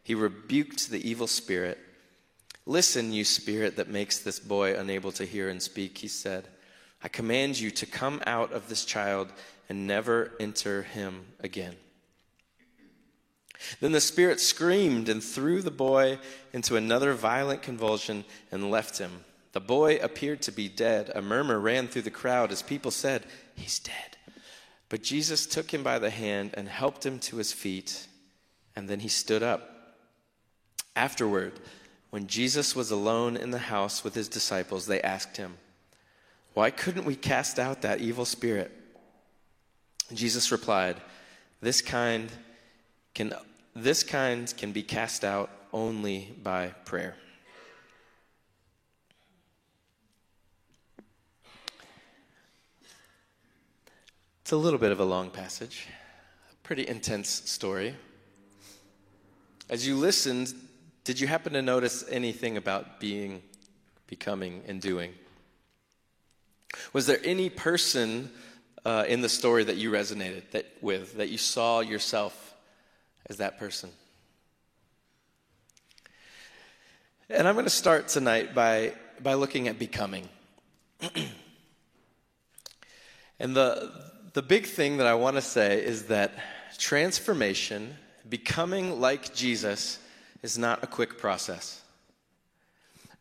he 0.03 0.15
rebuked 0.15 0.89
the 0.89 1.07
evil 1.07 1.27
spirit. 1.27 1.77
Listen, 2.65 3.13
you 3.13 3.23
spirit 3.23 3.77
that 3.77 3.89
makes 3.89 4.19
this 4.19 4.39
boy 4.39 4.77
unable 4.77 5.11
to 5.13 5.25
hear 5.25 5.49
and 5.49 5.61
speak, 5.61 5.97
he 5.97 6.07
said. 6.07 6.47
I 7.03 7.07
command 7.07 7.59
you 7.59 7.71
to 7.71 7.85
come 7.85 8.21
out 8.27 8.51
of 8.51 8.69
this 8.69 8.85
child 8.85 9.31
and 9.69 9.87
never 9.87 10.33
enter 10.39 10.83
him 10.83 11.25
again. 11.39 11.75
Then 13.79 13.91
the 13.91 14.01
spirit 14.01 14.39
screamed 14.39 15.09
and 15.09 15.23
threw 15.23 15.61
the 15.61 15.71
boy 15.71 16.19
into 16.53 16.75
another 16.75 17.13
violent 17.13 17.61
convulsion 17.61 18.23
and 18.51 18.69
left 18.69 18.97
him. 18.97 19.23
The 19.53 19.59
boy 19.59 19.97
appeared 19.97 20.41
to 20.43 20.51
be 20.51 20.69
dead. 20.69 21.11
A 21.15 21.21
murmur 21.21 21.59
ran 21.59 21.87
through 21.87 22.03
the 22.03 22.11
crowd 22.11 22.51
as 22.51 22.61
people 22.61 22.91
said, 22.91 23.25
He's 23.55 23.79
dead. 23.79 24.16
But 24.89 25.03
Jesus 25.03 25.45
took 25.45 25.73
him 25.73 25.83
by 25.83 25.99
the 25.99 26.09
hand 26.09 26.51
and 26.53 26.67
helped 26.69 27.05
him 27.05 27.19
to 27.19 27.37
his 27.37 27.51
feet, 27.51 28.07
and 28.75 28.87
then 28.87 29.01
he 29.01 29.09
stood 29.09 29.43
up. 29.43 29.95
Afterward, 30.95 31.59
when 32.09 32.27
Jesus 32.27 32.75
was 32.75 32.89
alone 32.89 33.35
in 33.35 33.51
the 33.51 33.57
house 33.57 34.03
with 34.03 34.15
his 34.15 34.29
disciples, 34.29 34.85
they 34.85 35.01
asked 35.01 35.37
him, 35.37 35.57
Why 36.53 36.71
couldn't 36.71 37.05
we 37.05 37.15
cast 37.15 37.59
out 37.59 37.81
that 37.81 38.01
evil 38.01 38.25
spirit? 38.25 38.71
Jesus 40.13 40.51
replied, 40.51 40.95
This 41.59 41.81
kind 41.81 42.31
can, 43.13 43.33
this 43.75 44.03
kind 44.03 44.51
can 44.57 44.71
be 44.71 44.83
cast 44.83 45.25
out 45.25 45.49
only 45.73 46.33
by 46.41 46.69
prayer. 46.85 47.15
It's 54.47 54.53
a 54.53 54.55
little 54.55 54.79
bit 54.79 54.93
of 54.93 55.01
a 55.01 55.03
long 55.03 55.29
passage, 55.29 55.87
a 56.49 56.55
pretty 56.65 56.87
intense 56.87 57.27
story. 57.27 57.93
As 59.69 59.85
you 59.85 59.97
listened, 59.97 60.53
did 61.03 61.19
you 61.19 61.27
happen 61.27 61.51
to 61.51 61.61
notice 61.61 62.05
anything 62.09 62.55
about 62.55 63.01
being, 63.01 63.41
becoming, 64.07 64.63
and 64.65 64.79
doing? 64.79 65.11
Was 66.93 67.07
there 67.07 67.19
any 67.25 67.49
person 67.49 68.31
uh, 68.85 69.03
in 69.05 69.19
the 69.19 69.27
story 69.27 69.65
that 69.65 69.75
you 69.75 69.91
resonated 69.91 70.49
that, 70.51 70.65
with, 70.79 71.17
that 71.17 71.27
you 71.27 71.37
saw 71.37 71.81
yourself 71.81 72.55
as 73.29 73.35
that 73.39 73.59
person? 73.59 73.89
And 77.29 77.49
I'm 77.49 77.55
going 77.55 77.65
to 77.65 77.69
start 77.69 78.07
tonight 78.07 78.55
by, 78.55 78.93
by 79.21 79.33
looking 79.33 79.67
at 79.67 79.77
becoming. 79.77 80.29
and 83.41 83.53
the, 83.53 84.07
the 84.37 84.43
big 84.43 84.67
thing 84.67 84.97
that 84.97 85.07
I 85.07 85.15
want 85.15 85.35
to 85.37 85.41
say 85.41 85.83
is 85.83 86.03
that 86.09 86.31
transformation, 86.77 87.97
becoming 88.29 89.01
like 89.01 89.33
Jesus, 89.33 89.97
is 90.43 90.59
not 90.59 90.83
a 90.83 90.85
quick 90.85 91.17
process. 91.17 91.81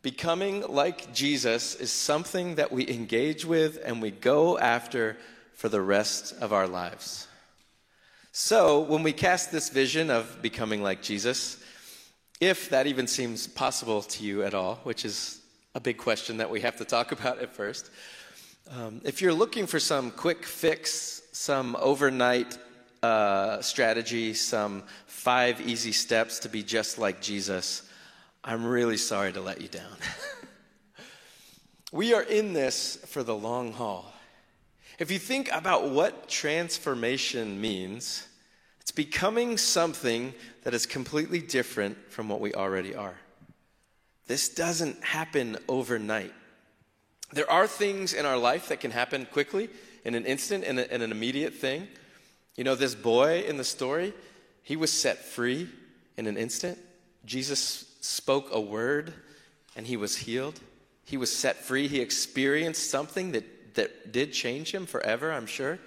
Becoming 0.03 0.61
like 0.71 1.11
Jesus 1.15 1.73
is 1.73 1.91
something 1.91 2.53
that 2.57 2.71
we 2.71 2.87
engage 2.87 3.45
with 3.45 3.79
and 3.83 3.99
we 3.99 4.11
go 4.11 4.59
after 4.59 5.17
for 5.55 5.69
the 5.69 5.81
rest 5.81 6.35
of 6.39 6.53
our 6.53 6.67
lives. 6.67 7.27
So, 8.31 8.81
when 8.81 9.01
we 9.01 9.11
cast 9.11 9.51
this 9.51 9.69
vision 9.69 10.11
of 10.11 10.43
becoming 10.43 10.83
like 10.83 11.01
Jesus, 11.01 11.57
if 12.39 12.69
that 12.69 12.85
even 12.85 13.07
seems 13.07 13.47
possible 13.47 14.03
to 14.03 14.23
you 14.23 14.43
at 14.43 14.53
all, 14.53 14.75
which 14.83 15.03
is 15.03 15.41
a 15.73 15.79
big 15.79 15.97
question 15.97 16.37
that 16.37 16.51
we 16.51 16.61
have 16.61 16.77
to 16.77 16.85
talk 16.85 17.11
about 17.17 17.39
at 17.39 17.53
first, 17.53 17.89
um, 18.71 19.01
if 19.03 19.21
you're 19.21 19.33
looking 19.33 19.67
for 19.67 19.79
some 19.79 20.11
quick 20.11 20.45
fix, 20.45 21.21
some 21.31 21.75
overnight 21.79 22.57
uh, 23.01 23.61
strategy, 23.61 24.33
some 24.33 24.83
five 25.05 25.61
easy 25.61 25.91
steps 25.91 26.39
to 26.39 26.49
be 26.49 26.63
just 26.63 26.97
like 26.97 27.21
Jesus, 27.21 27.89
I'm 28.43 28.65
really 28.65 28.97
sorry 28.97 29.33
to 29.33 29.41
let 29.41 29.61
you 29.61 29.67
down. 29.67 29.97
we 31.91 32.13
are 32.13 32.23
in 32.23 32.53
this 32.53 32.97
for 33.07 33.23
the 33.23 33.35
long 33.35 33.73
haul. 33.73 34.13
If 34.99 35.11
you 35.11 35.19
think 35.19 35.49
about 35.51 35.89
what 35.89 36.27
transformation 36.27 37.61
means, 37.61 38.27
it's 38.81 38.91
becoming 38.91 39.57
something 39.57 40.33
that 40.63 40.73
is 40.73 40.85
completely 40.85 41.39
different 41.39 41.97
from 42.11 42.29
what 42.29 42.39
we 42.39 42.53
already 42.53 42.95
are. 42.95 43.15
This 44.25 44.49
doesn't 44.49 45.03
happen 45.03 45.57
overnight. 45.67 46.33
There 47.31 47.49
are 47.49 47.67
things 47.67 48.13
in 48.13 48.25
our 48.25 48.37
life 48.37 48.69
that 48.69 48.79
can 48.79 48.91
happen 48.91 49.25
quickly, 49.25 49.69
in 50.05 50.15
an 50.15 50.25
instant, 50.25 50.63
in, 50.63 50.79
a, 50.79 50.83
in 50.83 51.01
an 51.01 51.11
immediate 51.11 51.53
thing. 51.53 51.87
You 52.55 52.63
know, 52.63 52.75
this 52.75 52.95
boy 52.95 53.43
in 53.47 53.57
the 53.57 53.63
story, 53.63 54.13
he 54.63 54.75
was 54.75 54.91
set 54.91 55.19
free 55.19 55.67
in 56.15 56.27
an 56.27 56.37
instant. 56.37 56.77
Jesus 57.25 57.85
spoke 58.01 58.49
a 58.51 58.59
word 58.59 59.13
and 59.75 59.85
he 59.85 59.97
was 59.97 60.17
healed. 60.17 60.59
He 61.03 61.17
was 61.17 61.33
set 61.33 61.57
free. 61.57 61.87
He 61.87 62.01
experienced 62.01 62.89
something 62.89 63.33
that, 63.33 63.75
that 63.75 64.11
did 64.11 64.33
change 64.33 64.73
him 64.73 64.85
forever, 64.85 65.31
I'm 65.31 65.45
sure. 65.45 65.79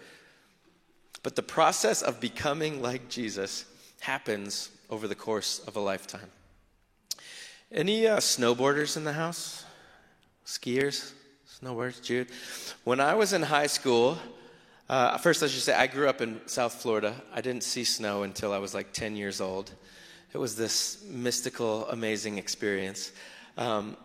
But 1.22 1.36
the 1.36 1.42
process 1.42 2.02
of 2.02 2.20
becoming 2.20 2.80
like 2.80 3.08
Jesus 3.08 3.64
happens 4.00 4.70
over 4.88 5.08
the 5.08 5.14
course 5.14 5.58
of 5.66 5.76
a 5.76 5.80
lifetime. 5.80 6.30
Any 7.72 8.06
uh, 8.06 8.18
snowboarders 8.18 8.96
in 8.96 9.04
the 9.04 9.12
house? 9.12 9.64
Skiers? 10.46 11.12
No 11.62 11.74
words, 11.74 12.00
Jude. 12.00 12.28
When 12.84 13.00
I 13.00 13.12
was 13.12 13.34
in 13.34 13.42
high 13.42 13.66
school, 13.66 14.16
uh, 14.88 15.18
first 15.18 15.42
I 15.42 15.46
should 15.46 15.60
say 15.60 15.74
I 15.74 15.88
grew 15.88 16.08
up 16.08 16.22
in 16.22 16.40
South 16.46 16.72
Florida. 16.72 17.14
I 17.34 17.42
didn't 17.42 17.64
see 17.64 17.84
snow 17.84 18.22
until 18.22 18.54
I 18.54 18.58
was 18.58 18.72
like 18.72 18.94
10 18.94 19.14
years 19.14 19.42
old. 19.42 19.70
It 20.32 20.38
was 20.38 20.56
this 20.56 21.04
mystical, 21.06 21.86
amazing 21.88 22.38
experience. 22.38 23.12
Um, 23.58 23.98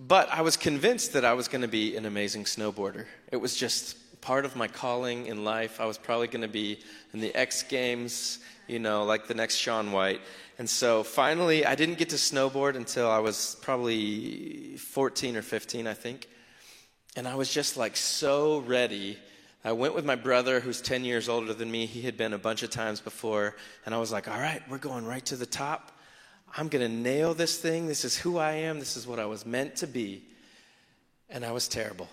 but 0.00 0.28
I 0.32 0.42
was 0.42 0.56
convinced 0.56 1.12
that 1.12 1.24
I 1.24 1.34
was 1.34 1.46
going 1.46 1.62
to 1.62 1.68
be 1.68 1.96
an 1.96 2.06
amazing 2.06 2.42
snowboarder. 2.42 3.06
It 3.30 3.36
was 3.36 3.54
just 3.54 4.20
part 4.20 4.44
of 4.44 4.56
my 4.56 4.66
calling 4.66 5.26
in 5.26 5.44
life. 5.44 5.80
I 5.80 5.84
was 5.84 5.98
probably 5.98 6.26
going 6.26 6.42
to 6.42 6.48
be 6.48 6.80
in 7.14 7.20
the 7.20 7.32
X 7.36 7.62
Games, 7.62 8.40
you 8.66 8.80
know, 8.80 9.04
like 9.04 9.28
the 9.28 9.34
next 9.34 9.54
Shaun 9.54 9.92
White. 9.92 10.22
And 10.58 10.68
so 10.68 11.04
finally, 11.04 11.64
I 11.64 11.76
didn't 11.76 11.98
get 11.98 12.08
to 12.08 12.16
snowboard 12.16 12.74
until 12.74 13.08
I 13.08 13.20
was 13.20 13.58
probably 13.62 14.76
14 14.76 15.36
or 15.36 15.42
15, 15.42 15.86
I 15.86 15.94
think. 15.94 16.28
And 17.16 17.26
I 17.26 17.34
was 17.34 17.50
just 17.52 17.78
like 17.78 17.96
so 17.96 18.58
ready. 18.58 19.18
I 19.64 19.72
went 19.72 19.94
with 19.94 20.04
my 20.04 20.16
brother, 20.16 20.60
who's 20.60 20.82
10 20.82 21.04
years 21.04 21.28
older 21.28 21.54
than 21.54 21.70
me. 21.70 21.86
He 21.86 22.02
had 22.02 22.16
been 22.16 22.34
a 22.34 22.38
bunch 22.38 22.62
of 22.62 22.70
times 22.70 23.00
before. 23.00 23.56
And 23.86 23.94
I 23.94 23.98
was 23.98 24.12
like, 24.12 24.28
all 24.28 24.38
right, 24.38 24.62
we're 24.68 24.78
going 24.78 25.06
right 25.06 25.24
to 25.26 25.36
the 25.36 25.46
top. 25.46 25.92
I'm 26.56 26.68
going 26.68 26.86
to 26.86 26.94
nail 26.94 27.34
this 27.34 27.58
thing. 27.58 27.86
This 27.86 28.04
is 28.04 28.16
who 28.16 28.38
I 28.38 28.52
am. 28.52 28.78
This 28.78 28.96
is 28.96 29.06
what 29.06 29.18
I 29.18 29.24
was 29.24 29.46
meant 29.46 29.76
to 29.76 29.86
be. 29.86 30.22
And 31.30 31.44
I 31.44 31.52
was 31.52 31.68
terrible. 31.68 32.08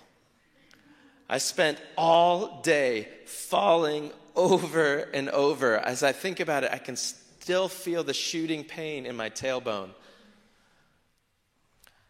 I 1.29 1.37
spent 1.37 1.79
all 1.97 2.61
day 2.61 3.09
falling 3.25 4.11
over 4.35 4.99
and 5.13 5.29
over. 5.29 5.77
As 5.77 6.01
I 6.01 6.13
think 6.13 6.39
about 6.39 6.63
it, 6.63 6.71
I 6.71 6.77
can 6.77 6.95
still 6.95 7.67
feel 7.67 8.03
the 8.03 8.13
shooting 8.13 8.63
pain 8.63 9.05
in 9.05 9.15
my 9.15 9.29
tailbone. 9.29 9.89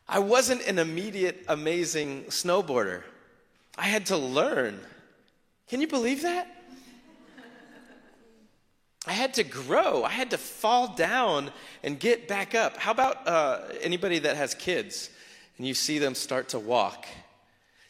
I 0.08 0.20
wasn't 0.20 0.68
an 0.68 0.80
immediate, 0.80 1.46
amazing 1.48 2.26
snowboarder. 2.26 3.04
I 3.78 3.86
had 3.86 4.08
to 4.08 4.18
learn. 4.18 4.80
Can 5.68 5.82
you 5.82 5.88
believe 5.88 6.22
that? 6.24 6.48
I 9.06 9.12
had 9.12 9.34
to 9.34 9.44
grow. 9.44 10.04
I 10.04 10.12
had 10.12 10.32
to 10.32 10.38
fall 10.38 10.96
down 10.96 11.52
and 11.84 12.00
get 12.00 12.28
back 12.28 12.56
up. 12.56 12.78
How 12.78 12.92
about 12.92 13.28
uh, 13.28 13.60
anybody 13.82 14.20
that 14.20 14.38
has 14.38 14.54
kids? 14.54 15.10
and 15.58 15.68
you 15.68 15.74
see 15.74 16.00
them 16.00 16.16
start 16.16 16.50
to 16.50 16.60
walk. 16.60 17.06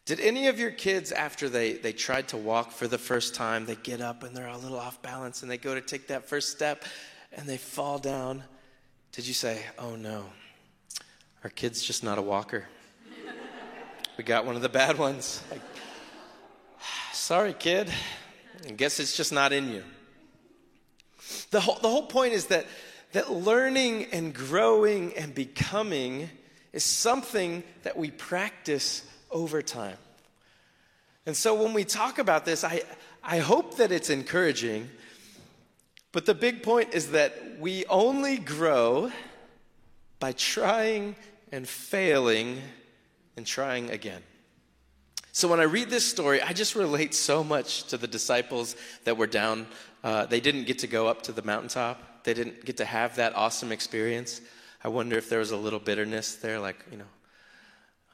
Did 0.06 0.20
any 0.20 0.48
of 0.48 0.60
your 0.60 0.72
kids, 0.72 1.12
after 1.12 1.48
they, 1.48 1.74
they 1.74 1.94
tried 1.94 2.28
to 2.30 2.38
walk 2.38 2.72
for 2.72 2.88
the 2.88 2.98
first 2.98 3.36
time, 3.36 3.66
they 3.66 3.76
get 3.76 4.02
up 4.02 4.24
and 4.24 4.36
they're 4.36 4.48
a 4.48 4.58
little 4.58 4.80
off 4.80 5.02
balance 5.02 5.42
and 5.42 5.50
they 5.50 5.58
go 5.58 5.74
to 5.74 5.82
take 5.82 6.08
that 6.08 6.28
first 6.28 6.50
step 6.50 6.84
and 7.32 7.48
they 7.48 7.58
fall 7.58 8.00
down? 8.00 8.44
Did 9.14 9.26
you 9.26 9.34
say, 9.34 9.62
oh 9.80 9.96
no, 9.96 10.26
our 11.44 11.50
kid's 11.50 11.84
just 11.84 12.04
not 12.04 12.18
a 12.18 12.22
walker? 12.22 12.66
we 14.18 14.24
got 14.24 14.46
one 14.46 14.56
of 14.56 14.62
the 14.62 14.70
bad 14.70 14.98
ones. 14.98 15.44
Like, 15.52 15.62
Sorry, 17.12 17.54
kid. 17.54 17.90
I 18.68 18.72
guess 18.72 19.00
it's 19.00 19.16
just 19.16 19.32
not 19.32 19.54
in 19.54 19.70
you. 19.70 19.84
The 21.52 21.62
whole, 21.62 21.80
the 21.82 21.90
whole 21.90 22.06
point 22.06 22.34
is 22.34 22.48
that, 22.48 22.66
that 23.14 23.32
learning 23.32 24.08
and 24.12 24.34
growing 24.34 25.14
and 25.14 25.34
becoming 25.34 26.30
is 26.74 26.84
something 26.84 27.64
that 27.84 27.98
we 27.98 28.12
practice 28.12 29.06
over 29.32 29.62
time. 29.62 29.98
And 31.26 31.36
so 31.36 31.54
when 31.62 31.74
we 31.74 31.84
talk 31.84 32.20
about 32.20 32.46
this, 32.46 32.64
I, 32.64 32.82
I 33.24 33.40
hope 33.40 33.78
that 33.78 33.92
it's 33.92 34.10
encouraging. 34.10 34.90
But 36.12 36.26
the 36.26 36.36
big 36.36 36.62
point 36.62 36.94
is 36.94 37.12
that 37.12 37.60
we 37.60 37.86
only 37.86 38.38
grow 38.38 39.12
by 40.20 40.34
trying 40.34 41.16
and 41.54 41.70
failing 41.70 42.60
and 43.38 43.46
trying 43.46 43.92
again. 43.92 44.24
So 45.32 45.48
when 45.48 45.60
I 45.60 45.64
read 45.64 45.90
this 45.90 46.04
story, 46.04 46.42
I 46.42 46.52
just 46.52 46.74
relate 46.74 47.14
so 47.14 47.44
much 47.44 47.84
to 47.86 47.98
the 47.98 48.08
disciples 48.08 48.76
that 49.04 49.18
were 49.18 49.28
down. 49.28 49.68
Uh, 50.04 50.26
they 50.26 50.40
didn't 50.40 50.64
get 50.64 50.80
to 50.80 50.88
go 50.88 51.08
up 51.08 51.22
to 51.24 51.32
the 51.32 51.44
mountaintop, 51.44 52.24
they 52.24 52.34
didn't 52.34 52.66
get 52.66 52.78
to 52.78 52.86
have 52.86 53.18
that 53.18 53.36
awesome 53.36 53.72
experience. 53.72 54.42
I 54.84 54.88
wonder 54.88 55.16
if 55.16 55.30
there 55.30 55.40
was 55.40 55.52
a 55.52 55.58
little 55.58 55.80
bitterness 55.80 56.36
there, 56.36 56.60
like, 56.60 56.84
you 56.92 56.98
know, 56.98 57.06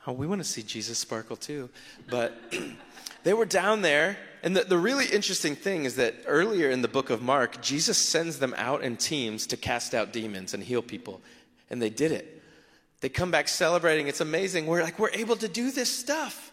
oh, 0.05 0.11
we 0.11 0.27
want 0.27 0.41
to 0.41 0.47
see 0.47 0.61
Jesus 0.61 0.97
sparkle 0.97 1.37
too. 1.37 1.69
But 2.09 2.37
they 3.23 3.33
were 3.33 3.45
down 3.45 3.81
there. 3.81 4.17
And 4.43 4.55
the, 4.55 4.65
the 4.65 4.77
really 4.77 5.05
interesting 5.05 5.55
thing 5.55 5.85
is 5.85 5.95
that 5.95 6.13
earlier 6.27 6.69
in 6.69 6.81
the 6.81 6.87
book 6.87 7.09
of 7.09 7.21
Mark, 7.21 7.61
Jesus 7.61 7.97
sends 7.97 8.37
them 8.39 8.53
out 8.57 8.83
in 8.83 8.97
teams 8.97 9.47
to 9.47 9.57
cast 9.57 9.95
out 9.95 10.13
demons 10.13 10.53
and 10.53 10.61
heal 10.61 10.81
people. 10.81 11.21
And 11.69 11.81
they 11.81 11.89
did 11.89 12.11
it. 12.11 12.38
They 13.01 13.09
come 13.09 13.31
back 13.31 13.47
celebrating. 13.47 14.07
It's 14.07 14.21
amazing. 14.21 14.65
We're 14.65 14.83
like, 14.83 14.99
we're 14.99 15.11
able 15.11 15.35
to 15.37 15.47
do 15.47 15.71
this 15.71 15.89
stuff. 15.89 16.51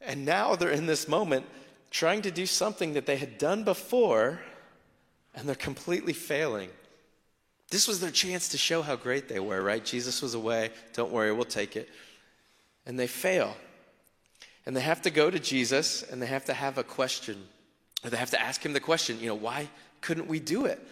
And 0.00 0.24
now 0.24 0.54
they're 0.54 0.70
in 0.70 0.86
this 0.86 1.06
moment 1.06 1.44
trying 1.90 2.22
to 2.22 2.30
do 2.30 2.46
something 2.46 2.94
that 2.94 3.04
they 3.04 3.16
had 3.16 3.36
done 3.36 3.64
before, 3.64 4.40
and 5.34 5.46
they're 5.48 5.56
completely 5.56 6.12
failing. 6.12 6.70
This 7.70 7.86
was 7.86 8.00
their 8.00 8.10
chance 8.10 8.48
to 8.48 8.58
show 8.58 8.82
how 8.82 8.96
great 8.96 9.28
they 9.28 9.40
were, 9.40 9.62
right? 9.62 9.84
Jesus 9.84 10.22
was 10.22 10.34
away. 10.34 10.70
Don't 10.92 11.12
worry, 11.12 11.32
we'll 11.32 11.44
take 11.44 11.76
it. 11.76 11.88
And 12.86 12.98
they 12.98 13.06
fail. 13.06 13.56
And 14.66 14.76
they 14.76 14.80
have 14.80 15.02
to 15.02 15.10
go 15.10 15.30
to 15.30 15.38
Jesus 15.38 16.02
and 16.02 16.20
they 16.20 16.26
have 16.26 16.44
to 16.46 16.54
have 16.54 16.78
a 16.78 16.84
question. 16.84 17.44
Or 18.04 18.10
they 18.10 18.16
have 18.16 18.30
to 18.30 18.40
ask 18.40 18.64
him 18.64 18.72
the 18.72 18.80
question, 18.80 19.20
you 19.20 19.26
know, 19.26 19.34
why 19.34 19.68
couldn't 20.00 20.26
we 20.26 20.40
do 20.40 20.64
it? 20.64 20.84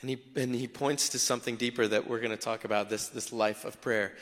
And 0.00 0.10
he, 0.10 0.18
and 0.36 0.54
he 0.54 0.68
points 0.68 1.08
to 1.10 1.18
something 1.18 1.56
deeper 1.56 1.86
that 1.86 2.08
we're 2.08 2.20
going 2.20 2.30
to 2.30 2.36
talk 2.36 2.64
about 2.64 2.88
this, 2.88 3.08
this 3.08 3.32
life 3.32 3.64
of 3.64 3.80
prayer. 3.80 4.12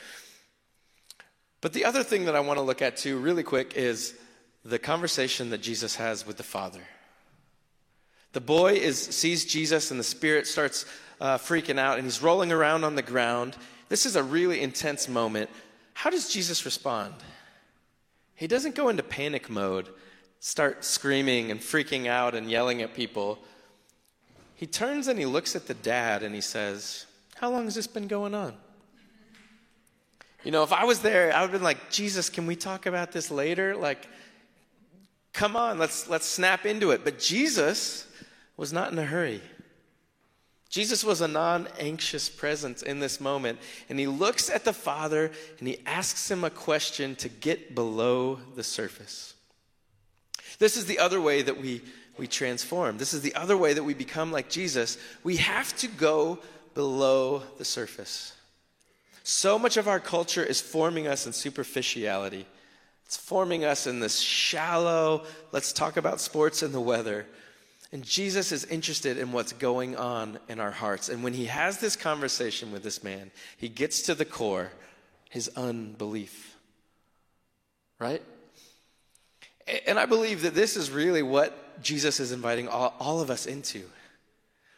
But 1.61 1.73
the 1.73 1.85
other 1.85 2.03
thing 2.03 2.25
that 2.25 2.35
I 2.35 2.39
want 2.39 2.57
to 2.57 2.63
look 2.63 2.81
at 2.81 2.97
too, 2.97 3.17
really 3.17 3.43
quick, 3.43 3.75
is 3.75 4.15
the 4.65 4.79
conversation 4.79 5.51
that 5.51 5.61
Jesus 5.61 5.95
has 5.95 6.25
with 6.25 6.37
the 6.37 6.43
Father. 6.43 6.81
The 8.33 8.41
boy 8.41 8.73
is, 8.73 8.99
sees 8.99 9.45
Jesus 9.45 9.91
and 9.91 9.99
the 9.99 10.03
Spirit 10.03 10.47
starts 10.47 10.85
uh, 11.21 11.37
freaking 11.37 11.79
out 11.79 11.97
and 11.97 12.05
he's 12.05 12.21
rolling 12.21 12.51
around 12.51 12.83
on 12.83 12.95
the 12.95 13.01
ground. 13.01 13.55
This 13.89 14.05
is 14.05 14.15
a 14.15 14.23
really 14.23 14.61
intense 14.61 15.07
moment. 15.07 15.49
How 15.93 16.09
does 16.09 16.29
Jesus 16.29 16.65
respond? 16.65 17.13
He 18.35 18.45
doesn't 18.45 18.75
go 18.75 18.89
into 18.89 19.01
panic 19.01 19.49
mode, 19.49 19.89
start 20.39 20.85
screaming 20.85 21.49
and 21.49 21.59
freaking 21.59 22.07
out 22.07 22.35
and 22.35 22.51
yelling 22.51 22.81
at 22.81 22.93
people. 22.93 23.39
He 24.57 24.65
turns 24.65 25.07
and 25.07 25.19
he 25.19 25.25
looks 25.25 25.55
at 25.55 25.67
the 25.67 25.75
dad 25.75 26.23
and 26.23 26.33
he 26.33 26.41
says, 26.41 27.05
How 27.35 27.51
long 27.51 27.65
has 27.65 27.75
this 27.75 27.85
been 27.85 28.07
going 28.07 28.33
on? 28.33 28.55
You 30.43 30.51
know, 30.51 30.63
if 30.63 30.73
I 30.73 30.83
was 30.83 30.99
there, 30.99 31.31
I 31.31 31.41
would 31.41 31.51
have 31.51 31.51
been 31.51 31.63
like, 31.63 31.91
Jesus, 31.91 32.29
can 32.29 32.47
we 32.47 32.55
talk 32.55 32.87
about 32.87 33.11
this 33.11 33.29
later? 33.29 33.75
Like, 33.75 34.07
come 35.31 35.55
on, 35.55 35.77
let's, 35.77 36.09
let's 36.09 36.25
snap 36.25 36.65
into 36.65 36.89
it. 36.89 37.03
But 37.03 37.19
Jesus 37.19 38.07
was 38.57 38.73
not 38.73 38.91
in 38.91 38.97
a 38.97 39.05
hurry. 39.05 39.41
Jesus 40.69 41.03
was 41.03 41.21
a 41.21 41.27
non 41.27 41.67
anxious 41.79 42.27
presence 42.27 42.81
in 42.81 42.99
this 42.99 43.21
moment, 43.21 43.59
and 43.89 43.99
he 43.99 44.07
looks 44.07 44.49
at 44.49 44.65
the 44.65 44.73
Father 44.73 45.31
and 45.59 45.67
he 45.67 45.77
asks 45.85 46.31
him 46.31 46.43
a 46.43 46.49
question 46.49 47.15
to 47.17 47.29
get 47.29 47.75
below 47.75 48.39
the 48.55 48.63
surface. 48.63 49.35
This 50.57 50.75
is 50.75 50.87
the 50.87 50.97
other 50.97 51.21
way 51.21 51.43
that 51.43 51.61
we, 51.61 51.81
we 52.17 52.27
transform. 52.27 52.97
This 52.97 53.13
is 53.13 53.21
the 53.21 53.35
other 53.35 53.57
way 53.57 53.73
that 53.73 53.83
we 53.83 53.93
become 53.93 54.31
like 54.31 54.49
Jesus. 54.49 54.97
We 55.23 55.37
have 55.37 55.75
to 55.77 55.87
go 55.87 56.39
below 56.73 57.43
the 57.57 57.65
surface. 57.65 58.33
So 59.23 59.59
much 59.59 59.77
of 59.77 59.87
our 59.87 59.99
culture 59.99 60.43
is 60.43 60.61
forming 60.61 61.07
us 61.07 61.25
in 61.25 61.33
superficiality. 61.33 62.45
It's 63.05 63.17
forming 63.17 63.65
us 63.65 63.87
in 63.87 63.99
this 63.99 64.19
shallow, 64.19 65.23
let's 65.51 65.71
talk 65.71 65.97
about 65.97 66.19
sports 66.19 66.61
and 66.61 66.73
the 66.73 66.81
weather. 66.81 67.25
And 67.91 68.03
Jesus 68.03 68.51
is 68.51 68.65
interested 68.65 69.17
in 69.17 69.31
what's 69.31 69.53
going 69.53 69.95
on 69.95 70.39
in 70.49 70.59
our 70.59 70.71
hearts. 70.71 71.07
And 71.07 71.23
when 71.23 71.33
he 71.33 71.45
has 71.45 71.77
this 71.77 71.95
conversation 71.95 72.71
with 72.71 72.83
this 72.83 73.03
man, 73.03 73.31
he 73.57 73.69
gets 73.69 74.01
to 74.03 74.15
the 74.15 74.25
core 74.25 74.71
his 75.29 75.49
unbelief. 75.55 76.55
Right? 77.99 78.21
And 79.85 79.99
I 79.99 80.05
believe 80.05 80.41
that 80.43 80.53
this 80.55 80.77
is 80.77 80.91
really 80.91 81.21
what 81.21 81.57
Jesus 81.81 82.19
is 82.19 82.31
inviting 82.31 82.67
all, 82.67 82.93
all 82.99 83.21
of 83.21 83.29
us 83.29 83.45
into. 83.45 83.83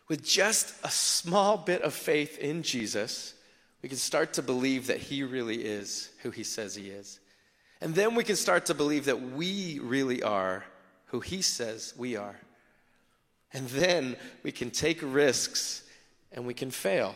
With 0.08 0.26
just 0.26 0.74
a 0.84 0.90
small 0.90 1.58
bit 1.58 1.82
of 1.84 1.94
faith 1.94 2.38
in 2.40 2.64
Jesus, 2.64 3.34
we 3.82 3.90
can 3.90 3.98
start 3.98 4.34
to 4.34 4.42
believe 4.42 4.88
that 4.88 4.98
He 4.98 5.24
really 5.24 5.64
is 5.64 6.10
who 6.24 6.32
He 6.32 6.44
says 6.44 6.76
He 6.76 6.88
is. 6.88 7.20
And 7.82 7.96
then 7.96 8.16
we 8.16 8.24
can 8.24 8.36
start 8.36 8.66
to 8.66 8.74
believe 8.74 9.06
that 9.06 9.22
we 9.22 9.80
really 9.82 10.24
are 10.24 10.66
who 11.06 11.20
He 11.20 11.42
says 11.42 11.94
we 11.98 12.16
are. 12.16 12.36
And 13.54 13.68
then 13.70 14.16
we 14.44 14.52
can 14.52 14.72
take 14.72 15.00
risks 15.02 15.84
and 16.32 16.46
we 16.46 16.54
can 16.54 16.72
fail. 16.72 17.16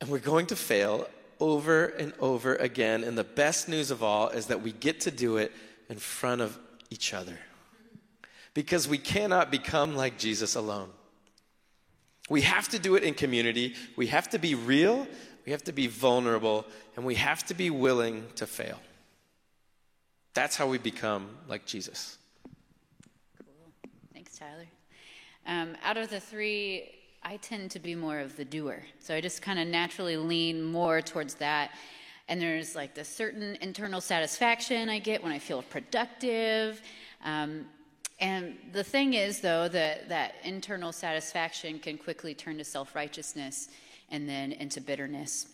And 0.00 0.10
we're 0.10 0.18
going 0.18 0.46
to 0.46 0.56
fail 0.56 1.08
over 1.40 1.86
and 1.86 2.12
over 2.18 2.56
again. 2.56 3.04
And 3.04 3.16
the 3.16 3.24
best 3.24 3.68
news 3.68 3.90
of 3.90 4.02
all 4.02 4.28
is 4.28 4.46
that 4.46 4.62
we 4.62 4.72
get 4.72 5.00
to 5.02 5.10
do 5.10 5.36
it 5.36 5.52
in 5.88 5.98
front 5.98 6.40
of 6.40 6.58
each 6.90 7.14
other. 7.14 7.38
Because 8.54 8.86
we 8.86 8.98
cannot 8.98 9.50
become 9.50 9.96
like 9.96 10.18
Jesus 10.18 10.54
alone. 10.54 10.90
We 12.30 12.42
have 12.42 12.68
to 12.68 12.78
do 12.78 12.94
it 12.94 13.02
in 13.02 13.14
community. 13.14 13.74
We 13.96 14.06
have 14.08 14.30
to 14.30 14.38
be 14.38 14.54
real. 14.54 15.06
We 15.44 15.52
have 15.52 15.64
to 15.64 15.72
be 15.72 15.86
vulnerable. 15.88 16.64
And 16.96 17.04
we 17.04 17.16
have 17.16 17.44
to 17.46 17.54
be 17.54 17.70
willing 17.70 18.24
to 18.36 18.46
fail. 18.46 18.78
That's 20.32 20.56
how 20.56 20.66
we 20.66 20.78
become 20.78 21.28
like 21.48 21.66
Jesus. 21.66 22.18
Cool. 23.38 23.90
Thanks, 24.12 24.38
Tyler. 24.38 24.66
Um, 25.46 25.76
out 25.84 25.96
of 25.96 26.08
the 26.08 26.20
three, 26.20 26.90
I 27.22 27.36
tend 27.38 27.70
to 27.72 27.78
be 27.78 27.94
more 27.94 28.18
of 28.18 28.36
the 28.36 28.44
doer. 28.44 28.82
So 28.98 29.14
I 29.14 29.20
just 29.20 29.42
kind 29.42 29.58
of 29.58 29.68
naturally 29.68 30.16
lean 30.16 30.62
more 30.62 31.00
towards 31.00 31.34
that. 31.36 31.72
And 32.28 32.40
there's 32.40 32.74
like 32.74 32.94
this 32.94 33.08
certain 33.08 33.56
internal 33.60 34.00
satisfaction 34.00 34.88
I 34.88 34.98
get 34.98 35.22
when 35.22 35.32
I 35.32 35.38
feel 35.38 35.62
productive. 35.62 36.80
Um, 37.24 37.66
and 38.20 38.56
the 38.72 38.84
thing 38.84 39.14
is, 39.14 39.40
though, 39.40 39.68
that 39.68 40.08
that 40.08 40.36
internal 40.44 40.92
satisfaction 40.92 41.78
can 41.78 41.98
quickly 41.98 42.34
turn 42.34 42.58
to 42.58 42.64
self 42.64 42.94
righteousness 42.94 43.68
and 44.10 44.28
then 44.28 44.52
into 44.52 44.80
bitterness. 44.80 45.48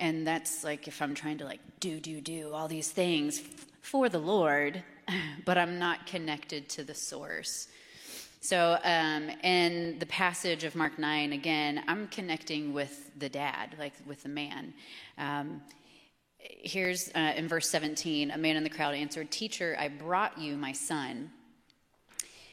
And 0.00 0.26
that's 0.26 0.64
like 0.64 0.88
if 0.88 1.00
I'm 1.00 1.14
trying 1.14 1.38
to 1.38 1.44
like 1.44 1.60
do, 1.80 2.00
do, 2.00 2.20
do 2.20 2.52
all 2.52 2.68
these 2.68 2.90
things 2.90 3.40
for 3.80 4.08
the 4.08 4.18
Lord, 4.18 4.82
but 5.44 5.56
I'm 5.56 5.78
not 5.78 6.06
connected 6.06 6.68
to 6.70 6.84
the 6.84 6.94
source. 6.94 7.68
So, 8.44 8.78
um, 8.84 9.30
in 9.42 9.98
the 10.00 10.04
passage 10.04 10.64
of 10.64 10.76
Mark 10.76 10.98
9, 10.98 11.32
again, 11.32 11.82
I'm 11.88 12.08
connecting 12.08 12.74
with 12.74 13.10
the 13.18 13.30
dad, 13.30 13.74
like 13.78 13.94
with 14.06 14.22
the 14.22 14.28
man. 14.28 14.74
Um, 15.16 15.62
here's 16.38 17.08
uh, 17.14 17.32
in 17.36 17.48
verse 17.48 17.70
17 17.70 18.32
a 18.32 18.36
man 18.36 18.56
in 18.56 18.62
the 18.62 18.68
crowd 18.68 18.94
answered, 18.94 19.30
Teacher, 19.30 19.74
I 19.80 19.88
brought 19.88 20.36
you 20.36 20.58
my 20.58 20.72
son. 20.72 21.08
And 21.16 21.30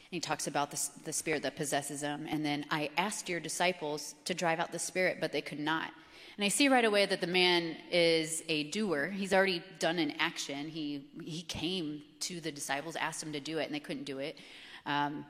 he 0.08 0.18
talks 0.18 0.46
about 0.46 0.70
the, 0.70 0.80
the 1.04 1.12
spirit 1.12 1.42
that 1.42 1.56
possesses 1.56 2.00
him. 2.00 2.26
And 2.26 2.42
then 2.42 2.64
I 2.70 2.88
asked 2.96 3.28
your 3.28 3.38
disciples 3.38 4.14
to 4.24 4.32
drive 4.32 4.60
out 4.60 4.72
the 4.72 4.78
spirit, 4.78 5.18
but 5.20 5.30
they 5.30 5.42
could 5.42 5.60
not. 5.60 5.90
And 6.38 6.44
I 6.46 6.48
see 6.48 6.70
right 6.70 6.86
away 6.86 7.04
that 7.04 7.20
the 7.20 7.26
man 7.26 7.76
is 7.90 8.42
a 8.48 8.64
doer. 8.70 9.08
He's 9.08 9.34
already 9.34 9.62
done 9.78 9.98
an 9.98 10.14
action. 10.18 10.68
He, 10.68 11.04
he 11.22 11.42
came 11.42 12.00
to 12.20 12.40
the 12.40 12.50
disciples, 12.50 12.96
asked 12.96 13.20
them 13.20 13.34
to 13.34 13.40
do 13.40 13.58
it, 13.58 13.66
and 13.66 13.74
they 13.74 13.80
couldn't 13.80 14.04
do 14.04 14.20
it. 14.20 14.38
Um, 14.86 15.26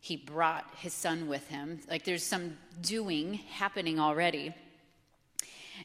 he 0.00 0.16
brought 0.16 0.64
his 0.78 0.92
son 0.92 1.28
with 1.28 1.46
him. 1.48 1.80
Like 1.88 2.04
there's 2.04 2.22
some 2.22 2.56
doing 2.80 3.34
happening 3.34 3.98
already. 3.98 4.54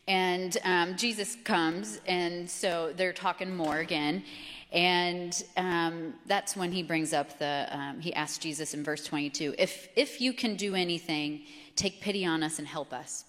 And 0.08 0.58
um, 0.64 0.96
Jesus 0.96 1.38
comes, 1.44 2.00
and 2.08 2.50
so 2.50 2.94
they're 2.96 3.14
talking 3.14 3.56
more 3.56 3.80
again. 3.80 4.24
And 4.72 5.44
um, 5.58 6.14
that's 6.28 6.56
when 6.56 6.72
he 6.72 6.82
brings 6.82 7.14
up 7.14 7.38
the, 7.40 7.68
um, 7.72 8.00
he 8.00 8.14
asks 8.14 8.38
Jesus 8.38 8.74
in 8.74 8.84
verse 8.84 9.04
22 9.06 9.56
if, 9.58 9.90
if 9.96 10.22
you 10.22 10.34
can 10.34 10.56
do 10.56 10.76
anything, 10.76 11.42
take 11.76 12.00
pity 12.02 12.26
on 12.26 12.42
us 12.42 12.58
and 12.58 12.68
help 12.68 12.94
us. 12.94 13.26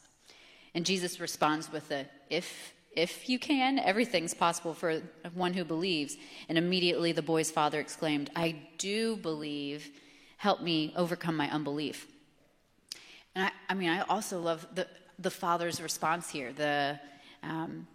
And 0.75 0.87
Jesus 0.87 1.21
responds 1.21 1.71
with 1.71 1.91
a, 1.91 2.07
if, 2.31 2.73
if 2.95 3.29
you 3.29 3.39
can, 3.39 3.79
everything's 3.79 4.35
possible 4.35 4.73
for 4.73 5.03
one 5.35 5.53
who 5.53 5.65
believes. 5.65 6.17
And 6.49 6.57
immediately 6.57 7.13
the 7.13 7.23
boy's 7.23 7.51
father 7.51 7.81
exclaimed, 7.81 8.31
I 8.37 8.57
do 8.79 9.17
believe. 9.17 9.91
Help 10.43 10.61
me 10.61 10.93
overcome 10.97 11.37
my 11.37 11.49
unbelief. 11.53 12.09
And 13.37 13.45
I, 13.45 13.51
I 13.69 13.75
mean, 13.75 13.91
I 13.91 14.01
also 14.01 14.41
love 14.41 14.67
the, 14.75 14.89
the 15.21 15.31
father's 15.31 15.81
response 15.81 16.29
here. 16.31 16.53
The, 16.53 16.99
um, 17.45 17.87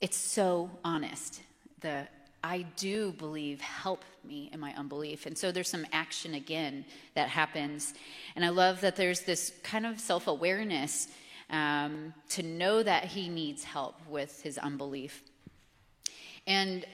it's 0.00 0.16
so 0.16 0.72
honest. 0.82 1.40
The, 1.82 2.08
I 2.42 2.62
do 2.74 3.12
believe, 3.12 3.60
help 3.60 4.04
me 4.24 4.50
in 4.52 4.58
my 4.58 4.74
unbelief. 4.74 5.26
And 5.26 5.38
so 5.38 5.52
there's 5.52 5.68
some 5.68 5.86
action 5.92 6.34
again 6.34 6.84
that 7.14 7.28
happens. 7.28 7.94
And 8.34 8.44
I 8.44 8.48
love 8.48 8.80
that 8.80 8.96
there's 8.96 9.20
this 9.20 9.52
kind 9.62 9.86
of 9.86 10.00
self 10.00 10.26
awareness 10.26 11.06
um, 11.48 12.12
to 12.30 12.42
know 12.42 12.82
that 12.82 13.04
he 13.04 13.28
needs 13.28 13.62
help 13.62 14.00
with 14.08 14.42
his 14.42 14.58
unbelief. 14.58 15.22
And 16.44 16.84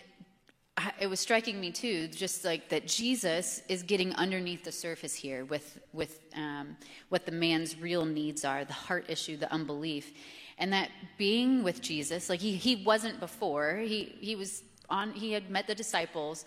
it 0.98 1.08
was 1.08 1.20
striking 1.20 1.60
me 1.60 1.70
too, 1.70 2.08
just 2.08 2.44
like 2.44 2.68
that 2.68 2.86
Jesus 2.86 3.62
is 3.68 3.82
getting 3.82 4.14
underneath 4.14 4.64
the 4.64 4.72
surface 4.72 5.14
here 5.14 5.44
with, 5.44 5.78
with 5.92 6.20
um, 6.34 6.76
what 7.08 7.26
the 7.26 7.32
man's 7.32 7.78
real 7.78 8.04
needs 8.04 8.44
are 8.44 8.64
the 8.64 8.72
heart 8.72 9.06
issue, 9.08 9.36
the 9.36 9.52
unbelief. 9.52 10.12
And 10.58 10.72
that 10.72 10.90
being 11.18 11.62
with 11.62 11.80
Jesus, 11.80 12.28
like 12.28 12.40
he, 12.40 12.54
he 12.54 12.76
wasn't 12.84 13.18
before, 13.20 13.76
he, 13.76 14.16
he 14.20 14.36
was 14.36 14.62
on, 14.88 15.12
he 15.12 15.32
had 15.32 15.50
met 15.50 15.66
the 15.66 15.74
disciples, 15.74 16.44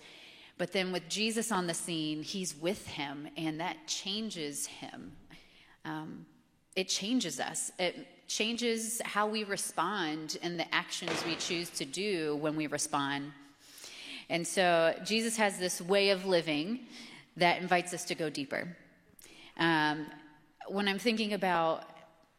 but 0.56 0.72
then 0.72 0.92
with 0.92 1.08
Jesus 1.08 1.50
on 1.50 1.66
the 1.66 1.74
scene, 1.74 2.22
he's 2.22 2.54
with 2.56 2.86
him, 2.86 3.28
and 3.36 3.58
that 3.60 3.76
changes 3.86 4.66
him. 4.66 5.12
Um, 5.84 6.26
it 6.76 6.88
changes 6.88 7.40
us. 7.40 7.72
It 7.78 8.28
changes 8.28 9.00
how 9.04 9.26
we 9.26 9.44
respond 9.44 10.38
and 10.42 10.58
the 10.58 10.72
actions 10.74 11.12
we 11.26 11.34
choose 11.36 11.70
to 11.70 11.84
do 11.84 12.36
when 12.36 12.56
we 12.56 12.66
respond. 12.66 13.32
And 14.28 14.46
so 14.46 14.94
Jesus 15.04 15.36
has 15.36 15.58
this 15.58 15.80
way 15.80 16.10
of 16.10 16.24
living 16.24 16.80
that 17.36 17.60
invites 17.60 17.92
us 17.92 18.04
to 18.06 18.14
go 18.14 18.30
deeper. 18.30 18.76
Um, 19.58 20.06
when 20.68 20.88
I'm 20.88 20.98
thinking 20.98 21.34
about 21.34 21.84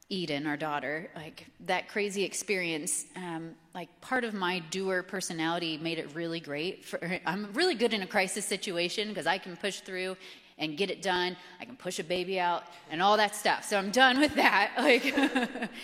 Eden, 0.09 0.45
our 0.45 0.57
daughter, 0.57 1.09
like 1.15 1.47
that 1.61 1.89
crazy 1.89 2.23
experience, 2.23 3.05
um, 3.15 3.55
like 3.73 3.89
part 4.01 4.23
of 4.23 4.33
my 4.33 4.59
doer 4.69 5.01
personality 5.01 5.77
made 5.77 5.97
it 5.97 6.13
really 6.13 6.39
great. 6.39 6.85
For, 6.85 7.19
I'm 7.25 7.51
really 7.53 7.75
good 7.75 7.93
in 7.93 8.03
a 8.03 8.07
crisis 8.07 8.45
situation 8.45 9.09
because 9.09 9.25
I 9.25 9.37
can 9.39 9.57
push 9.57 9.79
through 9.79 10.15
and 10.57 10.77
get 10.77 10.89
it 10.89 11.01
done. 11.01 11.35
I 11.59 11.65
can 11.65 11.75
push 11.75 11.99
a 11.99 12.03
baby 12.03 12.39
out 12.39 12.63
and 12.91 13.01
all 13.01 13.17
that 13.17 13.35
stuff. 13.35 13.65
So 13.65 13.77
I'm 13.77 13.91
done 13.91 14.19
with 14.19 14.35
that. 14.35 14.71
Like, 14.85 15.15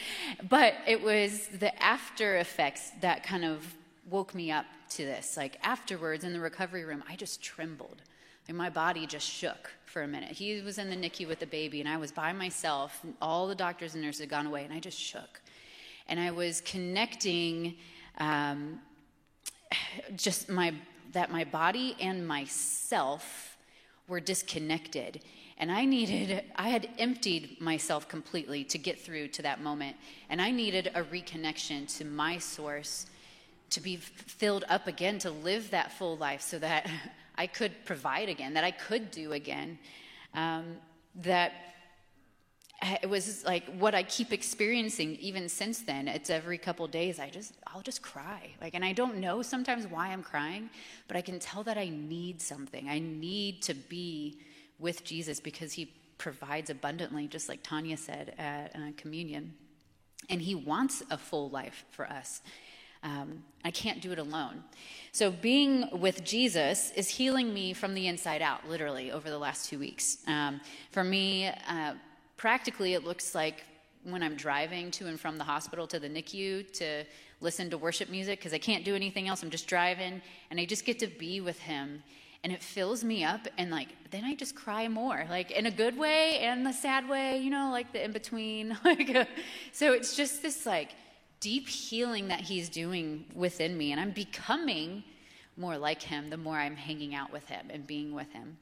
but 0.49 0.75
it 0.87 1.01
was 1.01 1.47
the 1.47 1.81
after 1.81 2.37
effects 2.37 2.91
that 3.01 3.23
kind 3.23 3.43
of 3.43 3.65
woke 4.09 4.35
me 4.35 4.51
up 4.51 4.65
to 4.95 5.05
this. 5.05 5.37
Like 5.37 5.57
afterwards 5.63 6.23
in 6.23 6.33
the 6.33 6.39
recovery 6.39 6.83
room, 6.83 7.03
I 7.09 7.15
just 7.15 7.41
trembled. 7.41 8.01
And 8.47 8.57
my 8.57 8.69
body 8.69 9.05
just 9.05 9.29
shook 9.29 9.71
for 9.85 10.01
a 10.01 10.07
minute. 10.07 10.31
He 10.31 10.61
was 10.61 10.77
in 10.77 10.89
the 10.89 10.95
NICU 10.95 11.27
with 11.27 11.39
the 11.39 11.45
baby, 11.45 11.79
and 11.79 11.87
I 11.87 11.97
was 11.97 12.11
by 12.11 12.33
myself. 12.33 13.01
all 13.21 13.47
the 13.47 13.55
doctors 13.55 13.93
and 13.93 14.03
nurses 14.03 14.21
had 14.21 14.29
gone 14.29 14.47
away, 14.47 14.63
and 14.63 14.73
I 14.73 14.79
just 14.79 14.99
shook. 14.99 15.41
And 16.07 16.19
I 16.19 16.31
was 16.31 16.61
connecting 16.61 17.75
um, 18.17 18.79
just 20.15 20.49
my 20.49 20.73
that 21.13 21.31
my 21.31 21.43
body 21.43 21.95
and 21.99 22.25
myself 22.27 23.57
were 24.07 24.19
disconnected. 24.19 25.23
And 25.57 25.71
I 25.71 25.85
needed, 25.85 26.43
I 26.55 26.69
had 26.69 26.89
emptied 26.97 27.61
myself 27.61 28.07
completely 28.07 28.63
to 28.65 28.77
get 28.77 28.99
through 28.99 29.27
to 29.29 29.41
that 29.43 29.61
moment. 29.61 29.95
And 30.29 30.41
I 30.41 30.51
needed 30.51 30.91
a 30.95 31.03
reconnection 31.03 31.87
to 31.97 32.05
my 32.05 32.39
source 32.39 33.05
to 33.71 33.81
be 33.81 33.97
filled 33.97 34.65
up 34.69 34.87
again, 34.87 35.19
to 35.19 35.31
live 35.31 35.71
that 35.71 35.91
full 35.91 36.17
life 36.17 36.41
so 36.41 36.59
that 36.59 36.89
I 37.35 37.47
could 37.47 37.71
provide 37.85 38.29
again, 38.29 38.53
that 38.53 38.63
I 38.63 38.71
could 38.71 39.11
do 39.11 39.33
again. 39.33 39.79
Um, 40.33 40.77
that 41.15 41.53
it 43.03 43.09
was 43.09 43.45
like 43.45 43.63
what 43.77 43.93
I 43.93 44.03
keep 44.03 44.33
experiencing 44.33 45.15
even 45.17 45.49
since 45.49 45.81
then. 45.81 46.07
It's 46.07 46.29
every 46.29 46.57
couple 46.57 46.87
days 46.87 47.19
I 47.19 47.29
just 47.29 47.53
I'll 47.67 47.81
just 47.81 48.01
cry. 48.01 48.49
Like 48.59 48.73
and 48.73 48.83
I 48.83 48.93
don't 48.93 49.17
know 49.17 49.41
sometimes 49.41 49.85
why 49.87 50.07
I'm 50.07 50.23
crying, 50.23 50.69
but 51.07 51.15
I 51.15 51.21
can 51.21 51.39
tell 51.39 51.63
that 51.63 51.77
I 51.77 51.89
need 51.89 52.41
something. 52.41 52.89
I 52.89 52.99
need 52.99 53.61
to 53.63 53.73
be 53.73 54.39
with 54.79 55.03
Jesus 55.03 55.39
because 55.39 55.73
he 55.73 55.93
provides 56.17 56.69
abundantly 56.69 57.27
just 57.27 57.49
like 57.49 57.61
Tanya 57.63 57.97
said 57.97 58.33
at 58.37 58.75
uh, 58.75 58.91
communion. 58.97 59.53
And 60.29 60.41
he 60.41 60.55
wants 60.55 61.03
a 61.09 61.17
full 61.17 61.49
life 61.49 61.85
for 61.91 62.07
us. 62.07 62.41
Um, 63.03 63.43
I 63.63 63.71
can't 63.71 64.01
do 64.01 64.11
it 64.11 64.19
alone. 64.19 64.63
So, 65.11 65.31
being 65.31 65.89
with 65.99 66.23
Jesus 66.23 66.91
is 66.91 67.09
healing 67.09 67.53
me 67.53 67.73
from 67.73 67.93
the 67.93 68.07
inside 68.07 68.41
out, 68.41 68.67
literally, 68.67 69.11
over 69.11 69.29
the 69.29 69.37
last 69.37 69.69
two 69.69 69.79
weeks. 69.79 70.19
Um, 70.27 70.61
for 70.91 71.03
me, 71.03 71.47
uh, 71.47 71.93
practically, 72.37 72.93
it 72.93 73.03
looks 73.03 73.35
like 73.35 73.63
when 74.03 74.23
I'm 74.23 74.35
driving 74.35 74.89
to 74.91 75.07
and 75.07 75.19
from 75.19 75.37
the 75.37 75.43
hospital 75.43 75.85
to 75.87 75.99
the 75.99 76.09
NICU 76.09 76.71
to 76.73 77.03
listen 77.39 77.69
to 77.69 77.77
worship 77.77 78.09
music 78.09 78.39
because 78.39 78.53
I 78.53 78.57
can't 78.57 78.85
do 78.85 78.95
anything 78.95 79.27
else. 79.27 79.43
I'm 79.43 79.49
just 79.49 79.67
driving 79.67 80.21
and 80.49 80.59
I 80.59 80.65
just 80.65 80.85
get 80.85 80.99
to 80.99 81.07
be 81.07 81.41
with 81.41 81.59
Him. 81.59 82.03
And 82.43 82.51
it 82.51 82.63
fills 82.63 83.03
me 83.03 83.23
up, 83.23 83.47
and 83.59 83.69
like, 83.69 83.89
then 84.09 84.23
I 84.23 84.33
just 84.33 84.55
cry 84.55 84.87
more, 84.87 85.27
like 85.29 85.51
in 85.51 85.67
a 85.67 85.71
good 85.71 85.95
way 85.95 86.39
and 86.39 86.65
the 86.65 86.71
sad 86.71 87.07
way, 87.07 87.37
you 87.37 87.51
know, 87.51 87.69
like 87.71 87.93
the 87.93 88.03
in 88.03 88.11
between. 88.11 88.75
like, 88.83 89.13
uh, 89.13 89.25
so 89.71 89.93
it's 89.93 90.15
just 90.15 90.41
this 90.41 90.65
like 90.65 90.89
deep 91.41 91.67
healing 91.67 92.29
that 92.29 92.39
He's 92.39 92.69
doing 92.69 93.25
within 93.35 93.77
me. 93.77 93.91
And 93.91 93.99
I'm 93.99 94.11
becoming 94.11 95.03
more 95.57 95.77
like 95.77 96.01
Him 96.01 96.29
the 96.29 96.37
more 96.37 96.55
I'm 96.55 96.77
hanging 96.77 97.13
out 97.13 97.33
with 97.33 97.45
Him 97.49 97.67
and 97.69 97.85
being 97.85 98.13
with 98.13 98.31
Him. 98.31 98.57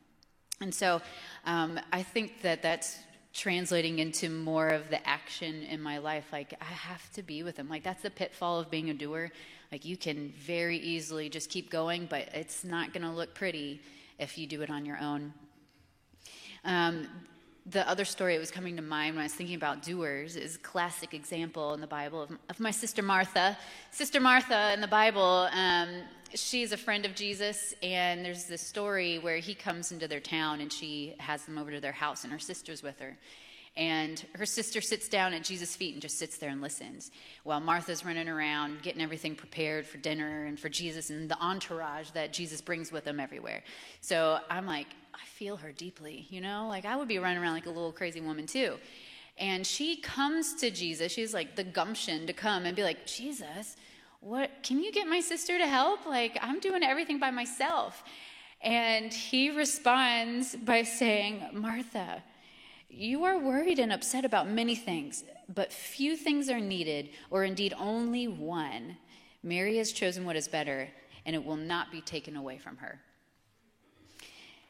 And 0.62 0.74
so 0.74 1.02
um, 1.46 1.80
I 1.94 2.02
think 2.02 2.42
that 2.42 2.64
that's 2.64 2.98
translating 3.32 4.00
into 4.00 4.30
more 4.30 4.70
of 4.70 4.90
the 4.90 5.08
action 5.08 5.64
in 5.64 5.82
my 5.82 6.00
life. 6.00 6.26
Like, 6.32 6.56
I 6.60 6.66
have 6.66 7.12
to 7.14 7.22
be 7.22 7.44
with 7.44 7.58
Him. 7.58 7.70
Like, 7.70 7.84
that's 7.84 8.02
the 8.02 8.10
pitfall 8.10 8.60
of 8.60 8.72
being 8.72 8.90
a 8.90 8.94
doer. 8.94 9.32
Like, 9.72 9.86
you 9.86 9.96
can 9.96 10.34
very 10.40 10.78
easily 10.78 11.30
just 11.30 11.50
keep 11.50 11.70
going, 11.70 12.08
but 12.10 12.30
it's 12.34 12.64
not 12.64 12.92
going 12.92 13.04
to 13.04 13.12
look 13.12 13.36
pretty 13.36 13.82
if 14.18 14.38
you 14.38 14.48
do 14.48 14.62
it 14.64 14.70
on 14.70 14.86
your 14.86 14.98
own. 15.00 15.34
Um, 16.66 17.08
the 17.66 17.88
other 17.88 18.06
story 18.06 18.34
that 18.34 18.40
was 18.40 18.52
coming 18.52 18.76
to 18.78 18.82
mind 18.82 19.16
when 19.16 19.22
I 19.22 19.26
was 19.26 19.34
thinking 19.34 19.56
about 19.56 19.84
doers 19.84 20.36
is 20.36 20.56
a 20.56 20.60
classic 20.60 21.14
example 21.14 21.74
in 21.74 21.82
the 21.82 21.88
Bible 21.88 22.24
of, 22.24 22.32
of 22.50 22.60
my 22.60 22.72
sister 22.72 23.02
Martha. 23.02 23.58
Sister 23.92 24.20
Martha 24.20 24.74
in 24.74 24.82
the 24.82 24.88
Bible, 24.88 25.48
um, 25.52 25.90
she's 26.34 26.72
a 26.72 26.78
friend 26.78 27.06
of 27.06 27.16
Jesus, 27.16 27.74
and 27.84 28.26
there's 28.26 28.46
this 28.46 28.62
story 28.62 29.20
where 29.20 29.38
he 29.38 29.54
comes 29.54 29.92
into 29.92 30.08
their 30.08 30.20
town 30.20 30.62
and 30.62 30.72
she 30.72 31.16
has 31.20 31.46
them 31.46 31.58
over 31.58 31.72
to 31.72 31.80
their 31.80 31.92
house, 31.92 32.24
and 32.24 32.34
her 32.34 32.40
sister's 32.40 32.82
with 32.82 33.00
her. 33.00 33.18
And 33.78 34.26
her 34.34 34.46
sister 34.46 34.82
sits 34.82 35.08
down 35.08 35.34
at 35.34 35.44
Jesus' 35.44 35.76
feet 35.76 35.94
and 35.94 36.02
just 36.02 36.18
sits 36.18 36.38
there 36.38 36.50
and 36.50 36.60
listens 36.60 37.12
while 37.44 37.60
Martha's 37.60 38.04
running 38.04 38.28
around 38.28 38.82
getting 38.82 39.02
everything 39.02 39.36
prepared 39.36 39.86
for 39.86 39.98
dinner 40.00 40.46
and 40.46 40.60
for 40.60 40.70
Jesus 40.70 41.12
and 41.12 41.30
the 41.30 41.40
entourage 41.40 42.10
that 42.12 42.34
Jesus 42.34 42.62
brings 42.62 42.92
with 42.92 43.06
him 43.06 43.20
everywhere. 43.20 43.64
So 44.02 44.40
I'm 44.50 44.66
like, 44.66 44.88
I 45.22 45.26
feel 45.26 45.58
her 45.58 45.72
deeply, 45.72 46.28
you 46.30 46.42
know? 46.42 46.68
Like 46.68 46.86
I 46.86 46.96
would 46.96 47.08
be 47.08 47.20
running 47.20 47.42
around 47.42 47.54
like 47.54 47.66
a 47.66 47.70
little 47.72 47.92
crazy 47.92 48.22
woman 48.22 48.46
too. 48.46 48.78
And 49.38 49.66
she 49.66 49.98
comes 49.98 50.54
to 50.56 50.70
Jesus. 50.70 51.12
She's 51.12 51.34
like 51.34 51.56
the 51.56 51.64
gumption 51.64 52.28
to 52.28 52.34
come 52.34 52.66
and 52.66 52.76
be 52.76 52.84
like, 52.84 53.06
Jesus, 53.06 53.78
what 54.20 54.52
can 54.64 54.84
you 54.84 54.92
get 54.92 55.08
my 55.08 55.22
sister 55.22 55.58
to 55.58 55.68
help? 55.68 56.06
Like 56.06 56.38
I'm 56.42 56.60
doing 56.60 56.84
everything 56.84 57.20
by 57.20 57.32
myself. 57.32 58.04
And 58.62 59.14
he 59.14 59.50
responds 59.50 60.56
by 60.56 60.84
saying, 60.84 61.50
Martha, 61.54 62.22
you 62.90 63.24
are 63.24 63.38
worried 63.38 63.80
and 63.80 63.94
upset 63.94 64.26
about 64.26 64.50
many 64.50 64.76
things, 64.76 65.24
but 65.48 65.72
few 65.72 66.18
things 66.18 66.50
are 66.50 66.60
needed, 66.60 67.12
or 67.30 67.44
indeed 67.44 67.74
only 67.80 68.28
one. 68.28 68.98
Mary 69.44 69.78
has 69.78 69.94
chosen 69.94 70.26
what 70.26 70.36
is 70.36 70.48
better, 70.48 70.90
and 71.26 71.36
it 71.36 71.46
will 71.46 71.56
not 71.56 71.92
be 71.92 72.02
taken 72.02 72.36
away 72.36 72.58
from 72.58 72.76
her. 72.78 73.00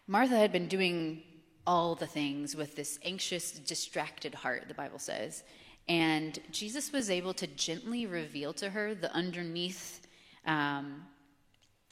Martha 0.09 0.35
had 0.35 0.51
been 0.51 0.67
doing 0.67 1.21
all 1.67 1.93
the 1.93 2.07
things 2.07 2.55
with 2.55 2.75
this 2.75 2.97
anxious, 3.05 3.51
distracted 3.51 4.33
heart, 4.33 4.63
the 4.67 4.73
Bible 4.73 4.97
says. 4.97 5.43
And 5.87 6.39
Jesus 6.49 6.91
was 6.91 7.11
able 7.11 7.31
to 7.35 7.45
gently 7.45 8.07
reveal 8.07 8.51
to 8.53 8.71
her 8.71 8.95
the 8.95 9.13
underneath, 9.13 10.07
um, 10.47 11.05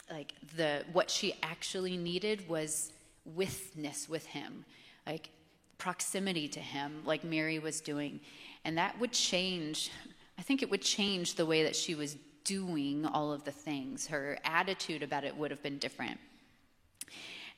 like 0.09 0.33
the 0.55 0.83
what 0.93 1.11
she 1.11 1.35
actually 1.43 1.95
needed 1.95 2.49
was 2.49 2.91
withness 3.23 4.09
with 4.09 4.25
him, 4.25 4.65
like 5.05 5.29
proximity 5.77 6.47
to 6.47 6.59
him, 6.59 7.03
like 7.05 7.23
Mary 7.23 7.59
was 7.59 7.81
doing, 7.81 8.19
and 8.65 8.79
that 8.79 8.99
would 8.99 9.11
change 9.11 9.91
I 10.39 10.41
think 10.41 10.63
it 10.63 10.71
would 10.71 10.81
change 10.81 11.35
the 11.35 11.45
way 11.45 11.63
that 11.63 11.75
she 11.75 11.93
was 11.93 12.17
doing 12.43 13.05
all 13.05 13.31
of 13.31 13.43
the 13.43 13.51
things. 13.51 14.07
Her 14.07 14.39
attitude 14.43 15.03
about 15.03 15.23
it 15.23 15.37
would 15.37 15.51
have 15.51 15.61
been 15.61 15.77
different. 15.77 16.19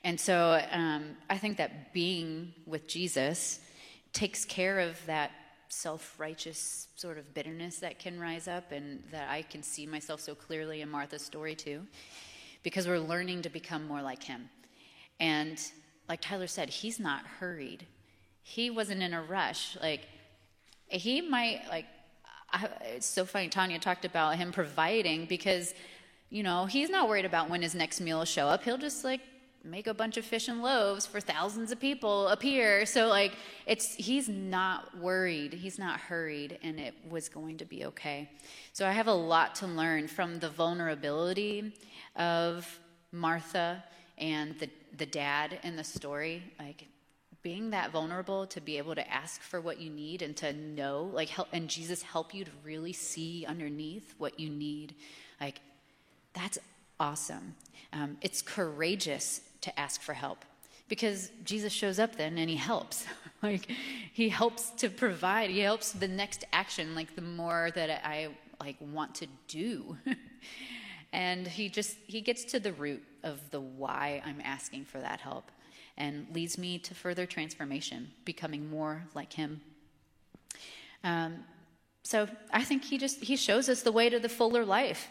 And 0.02 0.18
so 0.18 0.60
um, 0.70 1.16
I 1.28 1.36
think 1.36 1.58
that 1.58 1.92
being 1.92 2.54
with 2.66 2.86
Jesus 2.86 3.60
takes 4.12 4.44
care 4.44 4.80
of 4.80 4.98
that 5.06 5.30
self 5.68 6.18
righteous 6.18 6.88
sort 6.96 7.16
of 7.18 7.32
bitterness 7.32 7.78
that 7.78 7.98
can 7.98 8.18
rise 8.18 8.48
up, 8.48 8.72
and 8.72 9.02
that 9.12 9.30
I 9.30 9.42
can 9.42 9.62
see 9.62 9.86
myself 9.86 10.20
so 10.20 10.34
clearly 10.34 10.80
in 10.80 10.88
Martha's 10.88 11.22
story 11.22 11.54
too, 11.54 11.86
because 12.62 12.88
we're 12.88 12.98
learning 12.98 13.42
to 13.42 13.50
become 13.50 13.86
more 13.86 14.02
like 14.02 14.22
him. 14.22 14.48
And 15.20 15.60
like 16.08 16.20
Tyler 16.20 16.46
said, 16.46 16.70
he's 16.70 16.98
not 16.98 17.24
hurried, 17.24 17.86
he 18.42 18.70
wasn't 18.70 19.02
in 19.02 19.14
a 19.14 19.22
rush. 19.22 19.76
Like, 19.80 20.08
he 20.88 21.20
might, 21.20 21.60
like, 21.68 21.84
I, 22.52 22.68
it's 22.82 23.06
so 23.06 23.24
funny. 23.24 23.48
Tanya 23.48 23.78
talked 23.78 24.04
about 24.04 24.36
him 24.36 24.50
providing 24.50 25.26
because, 25.26 25.72
you 26.30 26.42
know, 26.42 26.66
he's 26.66 26.90
not 26.90 27.08
worried 27.08 27.26
about 27.26 27.48
when 27.48 27.62
his 27.62 27.76
next 27.76 28.00
meal 28.00 28.18
will 28.18 28.24
show 28.24 28.48
up. 28.48 28.64
He'll 28.64 28.78
just 28.78 29.04
like 29.04 29.20
make 29.64 29.86
a 29.86 29.94
bunch 29.94 30.16
of 30.16 30.24
fish 30.24 30.48
and 30.48 30.62
loaves 30.62 31.06
for 31.06 31.20
thousands 31.20 31.70
of 31.72 31.80
people 31.80 32.28
appear. 32.28 32.86
So 32.86 33.08
like 33.08 33.32
it's 33.66 33.94
he's 33.94 34.28
not 34.28 34.96
worried, 34.98 35.52
he's 35.52 35.78
not 35.78 36.00
hurried, 36.00 36.58
and 36.62 36.78
it 36.78 36.94
was 37.08 37.28
going 37.28 37.58
to 37.58 37.64
be 37.64 37.84
okay. 37.86 38.30
So 38.72 38.86
I 38.86 38.92
have 38.92 39.06
a 39.06 39.12
lot 39.12 39.54
to 39.56 39.66
learn 39.66 40.08
from 40.08 40.38
the 40.38 40.48
vulnerability 40.48 41.74
of 42.16 42.78
Martha 43.12 43.84
and 44.18 44.58
the 44.58 44.68
the 44.96 45.06
dad 45.06 45.58
in 45.62 45.76
the 45.76 45.84
story. 45.84 46.42
Like 46.58 46.86
being 47.42 47.70
that 47.70 47.90
vulnerable 47.90 48.46
to 48.46 48.60
be 48.60 48.76
able 48.78 48.94
to 48.94 49.10
ask 49.10 49.40
for 49.40 49.60
what 49.60 49.80
you 49.80 49.90
need 49.90 50.20
and 50.22 50.36
to 50.36 50.52
know 50.52 51.10
like 51.14 51.28
help 51.28 51.48
and 51.52 51.68
jesus 51.68 52.02
help 52.02 52.34
you 52.34 52.44
to 52.44 52.50
really 52.62 52.92
see 52.92 53.46
underneath 53.48 54.14
what 54.18 54.38
you 54.38 54.50
need 54.50 54.94
like 55.40 55.60
that's 56.34 56.58
awesome 57.00 57.54
um, 57.92 58.16
it's 58.20 58.42
courageous 58.42 59.40
to 59.60 59.80
ask 59.80 60.00
for 60.00 60.12
help 60.12 60.44
because 60.88 61.30
jesus 61.44 61.72
shows 61.72 61.98
up 61.98 62.14
then 62.16 62.38
and 62.38 62.48
he 62.48 62.56
helps 62.56 63.06
like 63.42 63.66
he 64.12 64.28
helps 64.28 64.70
to 64.70 64.88
provide 64.88 65.50
he 65.50 65.60
helps 65.60 65.92
the 65.92 66.08
next 66.08 66.44
action 66.52 66.94
like 66.94 67.16
the 67.16 67.22
more 67.22 67.70
that 67.74 67.90
i 68.04 68.28
like 68.60 68.76
want 68.92 69.14
to 69.14 69.26
do 69.48 69.96
and 71.12 71.46
he 71.46 71.68
just 71.68 71.96
he 72.06 72.20
gets 72.20 72.44
to 72.44 72.60
the 72.60 72.72
root 72.74 73.02
of 73.24 73.40
the 73.50 73.60
why 73.60 74.22
i'm 74.24 74.40
asking 74.44 74.84
for 74.84 75.00
that 75.00 75.20
help 75.20 75.50
and 76.00 76.26
leads 76.32 76.56
me 76.56 76.78
to 76.78 76.94
further 76.94 77.26
transformation, 77.26 78.10
becoming 78.24 78.68
more 78.70 79.04
like 79.14 79.34
Him. 79.34 79.60
Um, 81.04 81.44
so 82.02 82.26
I 82.50 82.64
think 82.64 82.84
he 82.84 82.96
just 82.96 83.22
he 83.22 83.36
shows 83.36 83.68
us 83.68 83.82
the 83.82 83.92
way 83.92 84.08
to 84.08 84.18
the 84.18 84.28
fuller 84.28 84.64
life. 84.64 85.08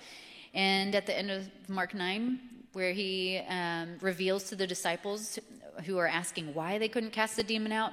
And 0.54 0.96
at 0.96 1.06
the 1.06 1.18
end 1.18 1.32
of 1.32 1.48
Mark 1.68 1.94
9, 1.94 2.40
where 2.74 2.94
he 2.94 3.42
um, 3.50 3.98
reveals 4.02 4.44
to 4.46 4.56
the 4.56 4.68
disciples 4.68 5.40
who 5.86 5.98
are 5.98 6.08
asking 6.08 6.54
why 6.54 6.78
they 6.78 6.88
couldn't 6.88 7.12
cast 7.12 7.36
the 7.36 7.44
demon 7.44 7.72
out, 7.72 7.92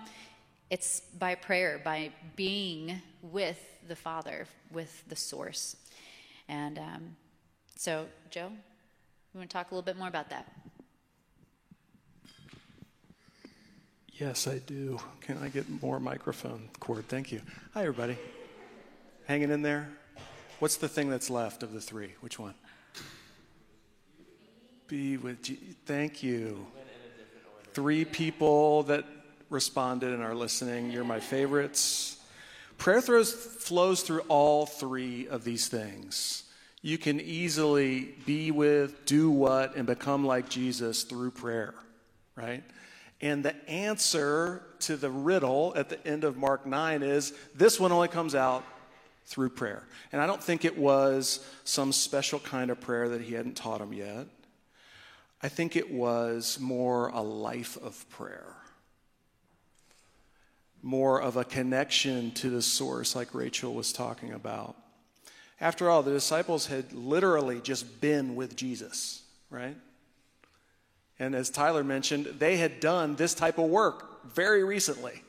it's 0.71 1.01
by 1.19 1.35
prayer, 1.35 1.81
by 1.85 2.11
being 2.35 3.01
with 3.23 3.61
the 3.89 3.97
Father, 3.97 4.47
with 4.73 5.05
the 5.09 5.17
source. 5.17 5.77
And 6.49 6.79
um, 6.79 7.17
so, 7.77 8.07
Joe, 8.31 8.51
you 9.33 9.39
want 9.39 9.51
to 9.51 9.55
talk 9.55 9.71
a 9.71 9.75
little 9.75 9.85
bit 9.85 9.97
more 9.97 10.09
about 10.09 10.31
that? 10.31 10.51
Yes, 14.15 14.47
I 14.47 14.59
do. 14.61 14.99
Can 15.21 15.37
I 15.43 15.49
get 15.49 15.69
more 15.83 16.01
microphone 16.01 16.71
cord? 16.81 17.07
Thank 17.07 17.33
you. 17.33 17.43
Hi, 17.75 17.83
everybody. 17.83 18.17
Hanging 19.27 19.51
in 19.51 19.61
there? 19.61 19.91
What's 20.59 20.77
the 20.77 20.89
thing 20.89 21.11
that's 21.11 21.29
left 21.29 21.63
of 21.63 21.75
the 21.75 21.81
three? 21.83 22.15
Which 22.21 22.39
one? 22.39 22.55
Be 24.89 25.19
with 25.19 25.43
G- 25.43 25.59
Thank 25.85 26.23
you. 26.23 26.67
Three 27.75 28.07
people 28.07 28.85
that 28.85 29.05
responded 29.51 30.15
and 30.15 30.23
are 30.23 30.35
listening. 30.35 30.91
You're 30.91 31.05
my 31.05 31.21
favorites. 31.21 32.19
Prayer 32.79 33.03
throws, 33.03 33.33
flows 33.33 34.01
through 34.03 34.21
all 34.29 34.65
three 34.65 35.29
of 35.29 35.45
these 35.45 35.69
things. 35.69 36.45
You 36.81 36.97
can 36.97 37.21
easily 37.21 38.15
be 38.25 38.51
with, 38.51 39.05
do 39.05 39.31
what, 39.31 39.77
and 39.77 39.87
become 39.87 40.25
like 40.25 40.49
Jesus 40.49 41.03
through 41.03 41.33
prayer, 41.33 41.75
right? 42.35 42.63
And 43.21 43.45
the 43.45 43.57
answer 43.69 44.63
to 44.81 44.97
the 44.97 45.11
riddle 45.11 45.75
at 45.77 45.91
the 45.91 46.07
end 46.07 46.25
of 46.25 46.37
Mark 46.37 46.65
9 46.65 47.03
is 47.03 47.35
this 47.55 47.79
one 47.79 47.93
only 47.93 48.09
comes 48.09 48.35
out 48.35 48.65
through 49.27 49.51
prayer. 49.51 49.83
And 50.13 50.23
I 50.23 50.27
don't 50.27 50.43
think 50.43 50.65
it 50.65 50.79
was 50.79 51.45
some 51.65 51.93
special 51.93 52.39
kind 52.39 52.71
of 52.71 52.81
prayer 52.81 53.09
that 53.11 53.21
he 53.21 53.35
hadn't 53.35 53.57
taught 53.57 53.81
him 53.81 53.93
yet. 53.93 54.27
I 55.43 55.49
think 55.49 55.77
it 55.77 55.91
was 55.91 56.59
more 56.61 57.09
a 57.09 57.21
life 57.21 57.77
of 57.83 58.09
prayer, 58.09 58.55
more 60.83 61.21
of 61.21 61.37
a 61.37 61.45
connection 61.45 62.31
to 62.33 62.49
the 62.49 62.63
source, 62.63 63.15
like 63.15 63.35
Rachel 63.35 63.75
was 63.75 63.93
talking 63.93 64.33
about. 64.33 64.77
After 65.61 65.91
all, 65.91 66.03
the 66.03 66.13
disciples 66.13 66.67
had 66.67 66.93
literally 66.93 67.61
just 67.61 68.01
been 68.01 68.37
with 68.37 68.57
Jesus, 68.57 69.23
right? 69.51 69.77
And 71.19 71.35
as 71.35 71.51
Tyler 71.51 71.83
mentioned, 71.83 72.27
they 72.39 72.57
had 72.59 72.81
done 72.81 73.17
this 73.17 73.35
type 73.35 73.59
of 73.59 73.69
work 73.69 74.33
very 74.33 74.65
recently. 74.65 75.23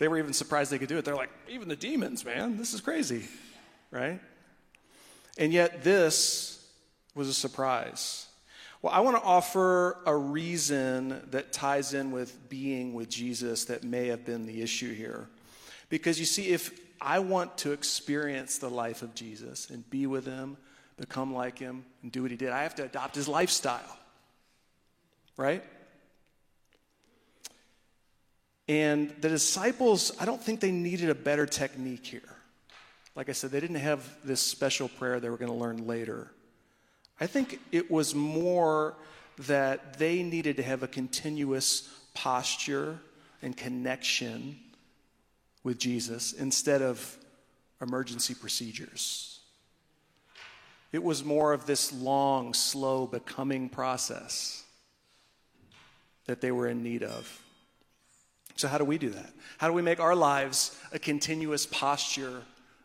They 0.00 0.08
were 0.08 0.18
even 0.18 0.32
surprised 0.32 0.72
they 0.72 0.78
could 0.78 0.88
do 0.88 0.98
it. 0.98 1.04
They're 1.04 1.14
like, 1.14 1.30
even 1.48 1.68
the 1.68 1.76
demons, 1.76 2.24
man, 2.24 2.56
this 2.56 2.74
is 2.74 2.80
crazy, 2.80 3.28
right? 3.92 4.18
And 5.38 5.52
yet, 5.52 5.84
this 5.84 6.66
was 7.14 7.28
a 7.28 7.34
surprise. 7.34 8.26
Well, 8.82 8.92
I 8.92 9.00
want 9.00 9.16
to 9.18 9.22
offer 9.22 9.98
a 10.06 10.16
reason 10.16 11.22
that 11.30 11.52
ties 11.52 11.94
in 11.94 12.10
with 12.10 12.48
being 12.48 12.94
with 12.94 13.08
Jesus 13.08 13.66
that 13.66 13.84
may 13.84 14.08
have 14.08 14.24
been 14.24 14.46
the 14.46 14.62
issue 14.62 14.92
here. 14.92 15.28
Because 15.90 16.18
you 16.18 16.26
see, 16.26 16.48
if 16.48 16.80
I 17.00 17.18
want 17.18 17.58
to 17.58 17.72
experience 17.72 18.58
the 18.58 18.70
life 18.70 19.02
of 19.02 19.14
Jesus 19.14 19.70
and 19.70 19.88
be 19.90 20.06
with 20.06 20.24
him, 20.24 20.56
become 20.96 21.32
like 21.32 21.58
him, 21.58 21.84
and 22.02 22.10
do 22.10 22.22
what 22.22 22.30
he 22.30 22.36
did, 22.36 22.50
I 22.50 22.62
have 22.62 22.74
to 22.76 22.84
adopt 22.84 23.14
his 23.14 23.28
lifestyle 23.28 23.98
right? 25.40 25.64
And 28.70 29.12
the 29.20 29.28
disciples, 29.28 30.12
I 30.20 30.24
don't 30.24 30.40
think 30.40 30.60
they 30.60 30.70
needed 30.70 31.10
a 31.10 31.14
better 31.16 31.44
technique 31.44 32.06
here. 32.06 32.22
Like 33.16 33.28
I 33.28 33.32
said, 33.32 33.50
they 33.50 33.58
didn't 33.58 33.80
have 33.80 34.08
this 34.22 34.40
special 34.40 34.88
prayer 34.88 35.18
they 35.18 35.28
were 35.28 35.38
going 35.38 35.50
to 35.50 35.58
learn 35.58 35.88
later. 35.88 36.30
I 37.20 37.26
think 37.26 37.58
it 37.72 37.90
was 37.90 38.14
more 38.14 38.94
that 39.38 39.98
they 39.98 40.22
needed 40.22 40.58
to 40.58 40.62
have 40.62 40.84
a 40.84 40.86
continuous 40.86 41.92
posture 42.14 43.00
and 43.42 43.56
connection 43.56 44.56
with 45.64 45.76
Jesus 45.76 46.32
instead 46.32 46.80
of 46.80 47.18
emergency 47.82 48.34
procedures. 48.34 49.40
It 50.92 51.02
was 51.02 51.24
more 51.24 51.52
of 51.52 51.66
this 51.66 51.92
long, 51.92 52.54
slow 52.54 53.08
becoming 53.08 53.68
process 53.68 54.62
that 56.26 56.40
they 56.40 56.52
were 56.52 56.68
in 56.68 56.84
need 56.84 57.02
of. 57.02 57.42
So, 58.56 58.68
how 58.68 58.78
do 58.78 58.84
we 58.84 58.98
do 58.98 59.10
that? 59.10 59.32
How 59.58 59.68
do 59.68 59.72
we 59.72 59.82
make 59.82 60.00
our 60.00 60.14
lives 60.14 60.78
a 60.92 60.98
continuous 60.98 61.66
posture 61.66 62.42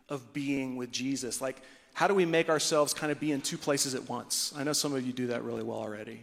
of 0.08 0.32
being 0.32 0.76
with 0.76 0.90
Jesus? 0.90 1.40
Like, 1.40 1.60
how 1.94 2.08
do 2.08 2.14
we 2.14 2.26
make 2.26 2.48
ourselves 2.48 2.92
kind 2.92 3.10
of 3.10 3.18
be 3.18 3.32
in 3.32 3.40
two 3.40 3.58
places 3.58 3.94
at 3.94 4.08
once? 4.08 4.52
I 4.56 4.64
know 4.64 4.72
some 4.72 4.94
of 4.94 5.06
you 5.06 5.12
do 5.12 5.28
that 5.28 5.42
really 5.44 5.62
well 5.62 5.78
already, 5.78 6.20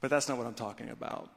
but 0.00 0.10
that's 0.10 0.28
not 0.28 0.38
what 0.38 0.46
I'm 0.46 0.54
talking 0.54 0.90
about. 0.90 1.30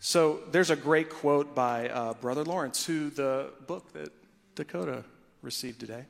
So, 0.00 0.40
there's 0.52 0.70
a 0.70 0.76
great 0.76 1.10
quote 1.10 1.54
by 1.54 1.88
uh, 1.88 2.14
Brother 2.14 2.44
Lawrence, 2.44 2.86
who 2.86 3.10
the 3.10 3.50
book 3.66 3.92
that 3.92 4.12
Dakota 4.54 5.04
received 5.42 5.80
today. 5.80 6.04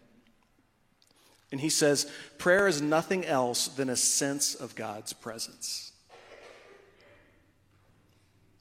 And 1.50 1.60
he 1.60 1.70
says, 1.70 2.10
Prayer 2.36 2.66
is 2.66 2.82
nothing 2.82 3.24
else 3.24 3.68
than 3.68 3.88
a 3.88 3.96
sense 3.96 4.54
of 4.54 4.74
God's 4.74 5.12
presence. 5.12 5.87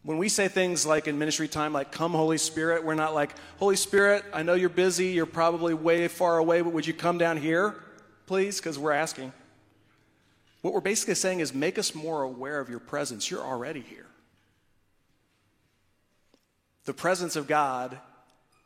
When 0.08 0.18
we 0.18 0.30
say 0.30 0.48
things 0.48 0.86
like 0.86 1.10
in 1.10 1.20
ministry 1.20 1.50
time, 1.50 1.74
like, 1.74 1.92
come, 1.92 2.14
Holy 2.14 2.38
Spirit, 2.38 2.86
we're 2.86 2.96
not 2.96 3.14
like, 3.14 3.36
Holy 3.58 3.76
Spirit, 3.76 4.24
I 4.34 4.42
know 4.42 4.54
you're 4.54 4.70
busy, 4.70 5.08
you're 5.08 5.26
probably 5.26 5.74
way 5.74 6.08
far 6.08 6.38
away, 6.38 6.62
but 6.62 6.72
would 6.72 6.88
you 6.88 6.94
come 6.94 7.18
down 7.18 7.36
here, 7.36 7.76
please? 8.26 8.56
Because 8.56 8.80
we're 8.80 8.94
asking. 8.94 9.34
What 10.62 10.74
we're 10.74 10.80
basically 10.80 11.16
saying 11.16 11.42
is, 11.42 11.54
make 11.54 11.78
us 11.78 11.94
more 11.94 12.24
aware 12.24 12.62
of 12.62 12.70
your 12.70 12.80
presence. 12.80 13.30
You're 13.30 13.44
already 13.44 13.82
here. 13.82 14.06
The 16.86 16.94
presence 16.94 17.36
of 17.36 17.46
God 17.46 18.00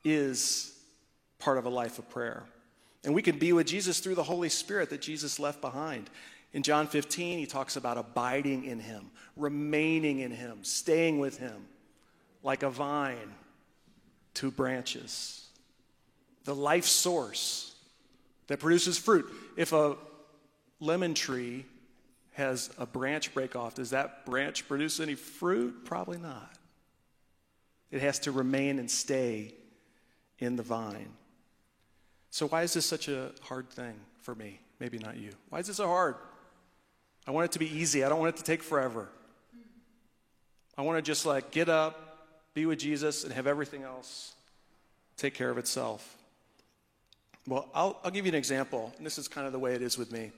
is 0.03 0.71
part 1.39 1.57
of 1.57 1.65
a 1.65 1.69
life 1.69 1.97
of 1.97 2.07
prayer. 2.07 2.43
And 3.03 3.15
we 3.15 3.23
can 3.23 3.39
be 3.39 3.51
with 3.51 3.65
Jesus 3.65 3.99
through 3.99 4.13
the 4.13 4.21
Holy 4.21 4.49
Spirit 4.49 4.91
that 4.91 5.01
Jesus 5.01 5.39
left 5.39 5.59
behind. 5.59 6.07
In 6.53 6.63
John 6.63 6.87
15, 6.87 7.39
he 7.39 7.45
talks 7.45 7.75
about 7.77 7.97
abiding 7.97 8.65
in 8.65 8.79
him, 8.79 9.11
remaining 9.37 10.19
in 10.19 10.31
him, 10.31 10.63
staying 10.63 11.19
with 11.19 11.37
him, 11.37 11.67
like 12.43 12.63
a 12.63 12.69
vine, 12.69 13.33
two 14.33 14.51
branches, 14.51 15.47
the 16.43 16.55
life 16.55 16.85
source 16.85 17.73
that 18.47 18.59
produces 18.59 18.97
fruit. 18.97 19.25
If 19.55 19.71
a 19.71 19.95
lemon 20.79 21.13
tree 21.13 21.65
has 22.33 22.69
a 22.77 22.85
branch 22.85 23.33
break 23.33 23.55
off, 23.55 23.75
does 23.75 23.91
that 23.91 24.25
branch 24.25 24.67
produce 24.67 24.99
any 24.99 25.15
fruit? 25.15 25.85
Probably 25.85 26.17
not. 26.17 26.51
It 27.91 28.01
has 28.01 28.19
to 28.19 28.31
remain 28.31 28.79
and 28.79 28.89
stay 28.89 29.53
in 30.39 30.55
the 30.55 30.63
vine. 30.63 31.11
So, 32.29 32.47
why 32.47 32.63
is 32.63 32.73
this 32.73 32.85
such 32.85 33.09
a 33.09 33.31
hard 33.41 33.69
thing 33.69 33.93
for 34.21 34.33
me? 34.33 34.59
Maybe 34.79 34.97
not 34.97 35.17
you. 35.17 35.31
Why 35.49 35.59
is 35.59 35.67
this 35.67 35.77
so 35.77 35.87
hard? 35.87 36.15
I 37.27 37.31
want 37.31 37.45
it 37.45 37.51
to 37.53 37.59
be 37.59 37.77
easy. 37.77 38.03
I 38.03 38.09
don't 38.09 38.19
want 38.19 38.35
it 38.35 38.37
to 38.37 38.43
take 38.43 38.63
forever. 38.63 39.09
I 40.77 40.81
want 40.81 40.97
to 40.97 41.01
just 41.01 41.25
like 41.25 41.51
get 41.51 41.69
up, 41.69 42.27
be 42.53 42.65
with 42.65 42.79
Jesus, 42.79 43.23
and 43.23 43.33
have 43.33 43.47
everything 43.47 43.83
else 43.83 44.33
take 45.17 45.33
care 45.35 45.49
of 45.49 45.57
itself. 45.57 46.17
Well, 47.47 47.69
I'll, 47.73 47.99
I'll 48.03 48.11
give 48.11 48.25
you 48.25 48.31
an 48.31 48.37
example. 48.37 48.91
And 48.97 49.05
this 49.05 49.17
is 49.17 49.27
kind 49.27 49.45
of 49.45 49.53
the 49.53 49.59
way 49.59 49.73
it 49.73 49.81
is 49.81 49.97
with 49.97 50.11
me. 50.11 50.31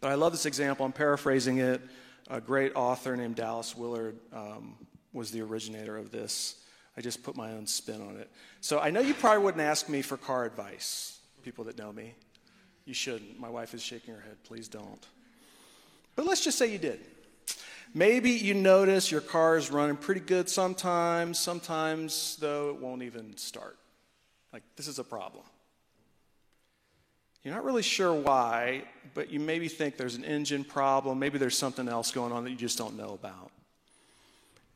But 0.00 0.10
I 0.10 0.14
love 0.14 0.32
this 0.32 0.46
example. 0.46 0.86
I'm 0.86 0.92
paraphrasing 0.92 1.58
it. 1.58 1.80
A 2.28 2.40
great 2.40 2.72
author 2.74 3.16
named 3.16 3.36
Dallas 3.36 3.76
Willard 3.76 4.16
um, 4.32 4.74
was 5.12 5.30
the 5.30 5.42
originator 5.42 5.96
of 5.96 6.10
this. 6.10 6.56
I 6.96 7.00
just 7.00 7.22
put 7.22 7.36
my 7.36 7.52
own 7.52 7.66
spin 7.66 8.00
on 8.00 8.16
it. 8.16 8.30
So 8.60 8.80
I 8.80 8.90
know 8.90 9.00
you 9.00 9.14
probably 9.14 9.44
wouldn't 9.44 9.62
ask 9.62 9.88
me 9.88 10.02
for 10.02 10.16
car 10.16 10.44
advice, 10.44 11.18
people 11.42 11.64
that 11.64 11.78
know 11.78 11.92
me. 11.92 12.14
You 12.84 12.94
shouldn't. 12.94 13.38
My 13.38 13.48
wife 13.48 13.74
is 13.74 13.82
shaking 13.82 14.14
her 14.14 14.20
head. 14.20 14.36
Please 14.44 14.68
don't. 14.68 15.06
But 16.16 16.26
let's 16.26 16.42
just 16.42 16.58
say 16.58 16.72
you 16.72 16.78
did. 16.78 17.00
Maybe 17.94 18.32
you 18.32 18.54
notice 18.54 19.10
your 19.10 19.20
car 19.20 19.56
is 19.56 19.70
running 19.70 19.96
pretty 19.96 20.20
good 20.20 20.50
sometimes, 20.50 21.38
sometimes, 21.38 22.36
though, 22.40 22.70
it 22.70 22.76
won't 22.76 23.02
even 23.02 23.36
start. 23.36 23.78
Like, 24.52 24.62
this 24.76 24.88
is 24.88 24.98
a 24.98 25.04
problem. 25.04 25.44
You're 27.42 27.54
not 27.54 27.64
really 27.64 27.82
sure 27.82 28.12
why, 28.12 28.82
but 29.14 29.30
you 29.30 29.38
maybe 29.38 29.68
think 29.68 29.96
there's 29.96 30.16
an 30.16 30.24
engine 30.24 30.64
problem. 30.64 31.18
Maybe 31.18 31.38
there's 31.38 31.56
something 31.56 31.88
else 31.88 32.10
going 32.10 32.32
on 32.32 32.44
that 32.44 32.50
you 32.50 32.56
just 32.56 32.76
don't 32.76 32.96
know 32.96 33.14
about. 33.14 33.52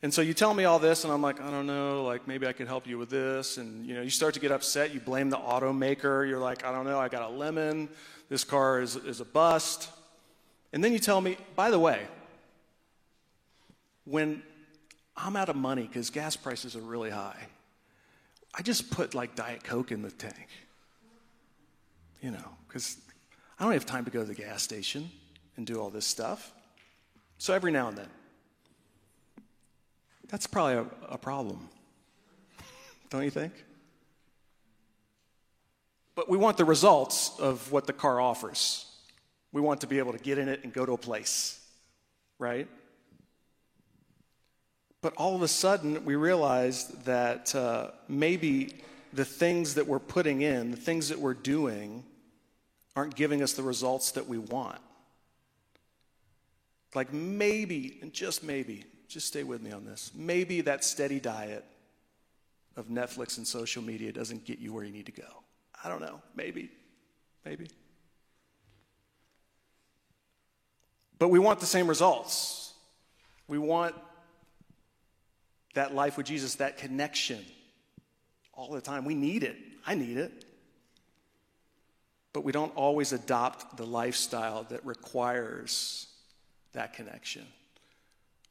And 0.02 0.14
so 0.14 0.22
you 0.22 0.32
tell 0.32 0.54
me 0.54 0.64
all 0.64 0.78
this, 0.78 1.04
and 1.04 1.12
I'm 1.12 1.20
like, 1.20 1.40
I 1.40 1.50
don't 1.50 1.66
know, 1.66 2.04
like 2.04 2.26
maybe 2.26 2.46
I 2.46 2.52
could 2.52 2.68
help 2.68 2.86
you 2.86 2.96
with 2.96 3.10
this. 3.10 3.58
And 3.58 3.84
you 3.84 3.94
know, 3.94 4.02
you 4.02 4.08
start 4.08 4.34
to 4.34 4.40
get 4.40 4.50
upset. 4.50 4.94
You 4.94 5.00
blame 5.00 5.28
the 5.30 5.36
automaker. 5.36 6.26
You're 6.26 6.38
like, 6.38 6.64
I 6.64 6.72
don't 6.72 6.86
know, 6.86 6.98
I 6.98 7.08
got 7.08 7.22
a 7.22 7.28
lemon. 7.28 7.88
This 8.28 8.44
car 8.44 8.80
is, 8.80 8.96
is 8.96 9.20
a 9.20 9.24
bust. 9.26 9.88
And 10.72 10.82
then 10.84 10.92
you 10.92 10.98
tell 10.98 11.20
me, 11.20 11.36
by 11.56 11.70
the 11.70 11.78
way, 11.78 12.00
when 14.04 14.42
I'm 15.16 15.36
out 15.36 15.48
of 15.48 15.56
money 15.56 15.82
because 15.82 16.10
gas 16.10 16.36
prices 16.36 16.76
are 16.76 16.80
really 16.80 17.10
high, 17.10 17.46
I 18.54 18.62
just 18.62 18.90
put 18.90 19.14
like 19.14 19.34
Diet 19.34 19.64
Coke 19.64 19.92
in 19.92 20.02
the 20.02 20.10
tank. 20.10 20.48
You 22.22 22.30
know, 22.30 22.56
because 22.66 22.98
I 23.58 23.64
don't 23.64 23.72
have 23.72 23.86
time 23.86 24.04
to 24.04 24.10
go 24.10 24.20
to 24.20 24.26
the 24.26 24.34
gas 24.34 24.62
station 24.62 25.10
and 25.56 25.66
do 25.66 25.80
all 25.80 25.90
this 25.90 26.06
stuff. 26.06 26.52
So 27.38 27.54
every 27.54 27.72
now 27.72 27.88
and 27.88 27.96
then, 27.96 28.08
that's 30.28 30.46
probably 30.46 30.74
a, 30.74 30.86
a 31.14 31.18
problem. 31.18 31.68
Don't 33.08 33.24
you 33.24 33.30
think? 33.30 33.52
But 36.14 36.28
we 36.28 36.36
want 36.36 36.56
the 36.56 36.64
results 36.64 37.32
of 37.38 37.72
what 37.72 37.86
the 37.86 37.92
car 37.92 38.20
offers. 38.20 38.86
We 39.52 39.60
want 39.60 39.80
to 39.80 39.86
be 39.86 39.98
able 39.98 40.12
to 40.12 40.18
get 40.18 40.38
in 40.38 40.48
it 40.48 40.64
and 40.64 40.72
go 40.72 40.86
to 40.86 40.92
a 40.92 40.98
place, 40.98 41.60
right? 42.38 42.68
But 45.02 45.14
all 45.16 45.34
of 45.34 45.42
a 45.42 45.48
sudden, 45.48 46.04
we 46.04 46.14
realize 46.14 46.88
that 47.04 47.54
uh, 47.54 47.90
maybe 48.08 48.74
the 49.12 49.24
things 49.24 49.74
that 49.74 49.86
we're 49.86 49.98
putting 49.98 50.42
in, 50.42 50.70
the 50.70 50.76
things 50.76 51.08
that 51.08 51.18
we're 51.18 51.34
doing, 51.34 52.04
aren't 52.94 53.16
giving 53.16 53.42
us 53.42 53.54
the 53.54 53.62
results 53.62 54.12
that 54.12 54.28
we 54.28 54.38
want. 54.38 54.78
Like 56.94 57.12
maybe, 57.12 57.98
and 58.02 58.12
just 58.12 58.42
maybe, 58.42 58.84
just 59.08 59.26
stay 59.26 59.42
with 59.42 59.62
me 59.62 59.72
on 59.72 59.84
this. 59.84 60.10
Maybe 60.14 60.60
that 60.62 60.84
steady 60.84 61.18
diet 61.18 61.64
of 62.76 62.88
Netflix 62.88 63.38
and 63.38 63.46
social 63.46 63.82
media 63.82 64.12
doesn't 64.12 64.44
get 64.44 64.58
you 64.58 64.72
where 64.72 64.84
you 64.84 64.92
need 64.92 65.06
to 65.06 65.12
go. 65.12 65.44
I 65.82 65.88
don't 65.88 66.00
know. 66.00 66.20
Maybe. 66.34 66.70
Maybe. 67.44 67.68
But 71.20 71.28
we 71.28 71.38
want 71.38 71.60
the 71.60 71.66
same 71.66 71.86
results. 71.86 72.72
We 73.46 73.58
want 73.58 73.94
that 75.74 75.94
life 75.94 76.16
with 76.16 76.26
Jesus, 76.26 76.56
that 76.56 76.78
connection 76.78 77.44
all 78.54 78.72
the 78.72 78.80
time. 78.80 79.04
We 79.04 79.14
need 79.14 79.44
it. 79.44 79.56
I 79.86 79.94
need 79.94 80.16
it. 80.16 80.44
But 82.32 82.42
we 82.42 82.52
don't 82.52 82.74
always 82.74 83.12
adopt 83.12 83.76
the 83.76 83.84
lifestyle 83.84 84.64
that 84.70 84.84
requires 84.84 86.06
that 86.72 86.94
connection. 86.94 87.46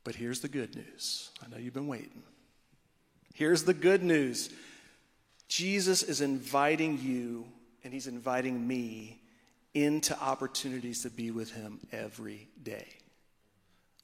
But 0.03 0.15
here's 0.15 0.41
the 0.41 0.47
good 0.47 0.75
news. 0.75 1.31
I 1.43 1.49
know 1.49 1.57
you've 1.57 1.73
been 1.73 1.87
waiting. 1.87 2.23
Here's 3.33 3.63
the 3.63 3.73
good 3.73 4.03
news 4.03 4.49
Jesus 5.47 6.03
is 6.03 6.21
inviting 6.21 6.99
you, 7.01 7.47
and 7.83 7.91
he's 7.91 8.05
inviting 8.05 8.67
me 8.67 9.18
into 9.73 10.19
opportunities 10.19 11.03
to 11.03 11.09
be 11.09 11.31
with 11.31 11.51
him 11.51 11.79
every 11.91 12.47
day. 12.61 12.87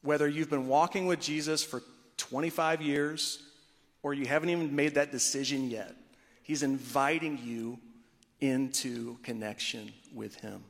Whether 0.01 0.27
you've 0.27 0.49
been 0.49 0.67
walking 0.67 1.07
with 1.07 1.19
Jesus 1.19 1.63
for 1.63 1.81
25 2.17 2.81
years 2.81 3.41
or 4.03 4.13
you 4.13 4.25
haven't 4.25 4.49
even 4.49 4.75
made 4.75 4.95
that 4.95 5.11
decision 5.11 5.69
yet, 5.69 5.95
he's 6.43 6.63
inviting 6.63 7.39
you 7.43 7.79
into 8.39 9.17
connection 9.23 9.91
with 10.13 10.35
him. 10.35 10.63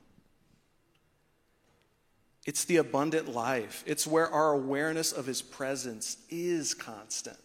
It's 2.46 2.66
the 2.66 2.78
abundant 2.78 3.28
life. 3.28 3.84
It's 3.88 4.06
where 4.06 4.30
our 4.30 4.52
awareness 4.52 5.12
of 5.12 5.26
His 5.26 5.42
presence 5.42 6.18
is 6.30 6.74
constant. 6.74 7.38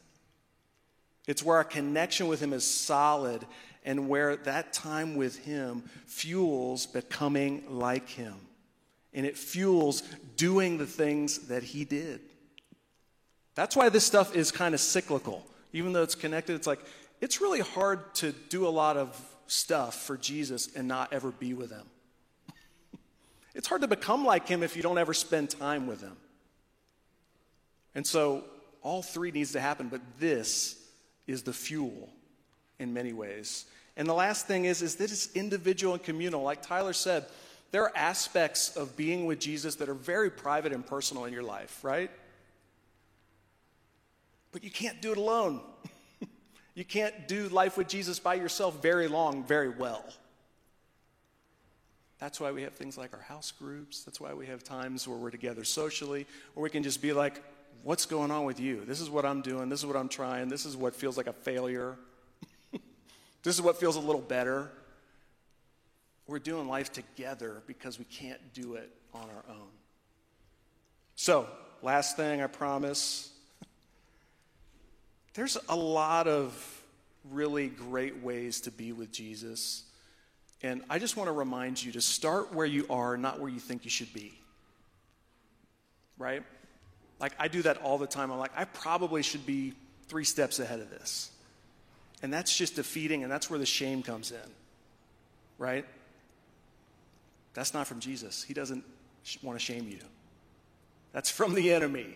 It's 1.26 1.42
where 1.42 1.56
our 1.56 1.64
connection 1.64 2.28
with 2.28 2.40
Him 2.40 2.52
is 2.52 2.64
solid 2.68 3.44
and 3.84 4.08
where 4.08 4.36
that 4.36 4.72
time 4.72 5.16
with 5.16 5.38
Him 5.44 5.84
fuels 6.06 6.86
becoming 6.86 7.64
like 7.68 8.08
Him. 8.08 8.34
And 9.12 9.26
it 9.26 9.36
fuels 9.36 10.02
doing 10.36 10.78
the 10.78 10.86
things 10.86 11.48
that 11.48 11.62
He 11.62 11.84
did. 11.84 12.20
That's 13.54 13.76
why 13.76 13.88
this 13.88 14.04
stuff 14.04 14.34
is 14.34 14.50
kind 14.50 14.74
of 14.74 14.80
cyclical. 14.80 15.44
Even 15.72 15.92
though 15.92 16.02
it's 16.02 16.14
connected, 16.14 16.54
it's 16.54 16.66
like, 16.66 16.80
it's 17.20 17.40
really 17.40 17.60
hard 17.60 18.14
to 18.16 18.32
do 18.48 18.66
a 18.66 18.70
lot 18.70 18.96
of 18.96 19.20
stuff 19.46 20.02
for 20.02 20.16
Jesus 20.16 20.74
and 20.74 20.88
not 20.88 21.12
ever 21.12 21.30
be 21.30 21.54
with 21.54 21.70
Him. 21.70 21.86
It's 23.52 23.66
hard 23.66 23.80
to 23.80 23.88
become 23.88 24.24
like 24.24 24.46
him 24.46 24.62
if 24.62 24.76
you 24.76 24.82
don't 24.82 24.96
ever 24.96 25.12
spend 25.12 25.50
time 25.50 25.88
with 25.88 26.00
him. 26.00 26.16
And 27.96 28.06
so 28.06 28.44
all 28.80 29.02
three 29.02 29.32
needs 29.32 29.52
to 29.52 29.60
happen, 29.60 29.88
but 29.88 30.00
this 30.20 30.79
is 31.30 31.42
the 31.42 31.52
fuel 31.52 32.10
in 32.78 32.92
many 32.92 33.12
ways. 33.12 33.66
And 33.96 34.08
the 34.08 34.14
last 34.14 34.46
thing 34.46 34.64
is, 34.64 34.82
is 34.82 34.96
that 34.96 35.10
it's 35.10 35.34
individual 35.34 35.94
and 35.94 36.02
communal. 36.02 36.42
Like 36.42 36.62
Tyler 36.62 36.92
said, 36.92 37.26
there 37.70 37.84
are 37.84 37.96
aspects 37.96 38.76
of 38.76 38.96
being 38.96 39.26
with 39.26 39.38
Jesus 39.38 39.76
that 39.76 39.88
are 39.88 39.94
very 39.94 40.30
private 40.30 40.72
and 40.72 40.84
personal 40.84 41.24
in 41.24 41.32
your 41.32 41.42
life, 41.42 41.84
right? 41.84 42.10
But 44.52 44.64
you 44.64 44.70
can't 44.70 45.00
do 45.00 45.12
it 45.12 45.18
alone. 45.18 45.60
you 46.74 46.84
can't 46.84 47.28
do 47.28 47.48
life 47.48 47.76
with 47.76 47.88
Jesus 47.88 48.18
by 48.18 48.34
yourself 48.34 48.82
very 48.82 49.06
long, 49.06 49.44
very 49.44 49.68
well. 49.68 50.04
That's 52.18 52.40
why 52.40 52.50
we 52.52 52.62
have 52.62 52.74
things 52.74 52.98
like 52.98 53.14
our 53.14 53.22
house 53.22 53.52
groups. 53.52 54.02
That's 54.02 54.20
why 54.20 54.34
we 54.34 54.46
have 54.46 54.62
times 54.62 55.06
where 55.06 55.16
we're 55.16 55.30
together 55.30 55.64
socially, 55.64 56.26
where 56.54 56.62
we 56.62 56.70
can 56.70 56.82
just 56.82 57.00
be 57.00 57.12
like, 57.12 57.42
what's 57.82 58.06
going 58.06 58.30
on 58.30 58.44
with 58.44 58.60
you? 58.60 58.84
This 58.84 59.00
is 59.00 59.10
what 59.10 59.24
I'm 59.24 59.42
doing. 59.42 59.68
This 59.68 59.80
is 59.80 59.86
what 59.86 59.96
I'm 59.96 60.08
trying. 60.08 60.48
This 60.48 60.66
is 60.66 60.76
what 60.76 60.94
feels 60.94 61.16
like 61.16 61.26
a 61.26 61.32
failure. 61.32 61.96
this 63.42 63.54
is 63.54 63.62
what 63.62 63.78
feels 63.78 63.96
a 63.96 64.00
little 64.00 64.20
better. 64.20 64.70
We're 66.26 66.38
doing 66.38 66.68
life 66.68 66.92
together 66.92 67.62
because 67.66 67.98
we 67.98 68.04
can't 68.04 68.40
do 68.54 68.74
it 68.74 68.90
on 69.12 69.22
our 69.22 69.54
own. 69.54 69.68
So, 71.16 71.48
last 71.82 72.16
thing 72.16 72.40
I 72.40 72.46
promise 72.46 73.30
there's 75.34 75.58
a 75.68 75.76
lot 75.76 76.28
of 76.28 76.84
really 77.30 77.68
great 77.68 78.22
ways 78.22 78.62
to 78.62 78.70
be 78.70 78.92
with 78.92 79.12
Jesus. 79.12 79.84
And 80.62 80.82
I 80.88 80.98
just 80.98 81.16
want 81.16 81.28
to 81.28 81.32
remind 81.32 81.82
you 81.82 81.92
to 81.92 82.00
start 82.00 82.54
where 82.54 82.66
you 82.66 82.86
are, 82.90 83.16
not 83.16 83.40
where 83.40 83.48
you 83.50 83.60
think 83.60 83.84
you 83.84 83.90
should 83.90 84.12
be. 84.12 84.38
Right? 86.18 86.42
Like, 87.20 87.32
I 87.38 87.48
do 87.48 87.62
that 87.62 87.78
all 87.78 87.98
the 87.98 88.06
time. 88.06 88.30
I'm 88.30 88.38
like, 88.38 88.52
I 88.56 88.64
probably 88.64 89.22
should 89.22 89.44
be 89.44 89.74
three 90.08 90.24
steps 90.24 90.58
ahead 90.58 90.80
of 90.80 90.90
this. 90.90 91.30
And 92.22 92.32
that's 92.32 92.56
just 92.56 92.76
defeating, 92.76 93.22
and 93.22 93.30
that's 93.30 93.48
where 93.50 93.58
the 93.58 93.66
shame 93.66 94.02
comes 94.02 94.30
in. 94.30 94.38
Right? 95.58 95.84
That's 97.54 97.74
not 97.74 97.86
from 97.86 98.00
Jesus. 98.00 98.42
He 98.42 98.54
doesn't 98.54 98.84
want 99.42 99.58
to 99.58 99.64
shame 99.64 99.88
you. 99.88 99.98
That's 101.12 101.30
from 101.30 101.54
the 101.54 101.72
enemy. 101.72 102.06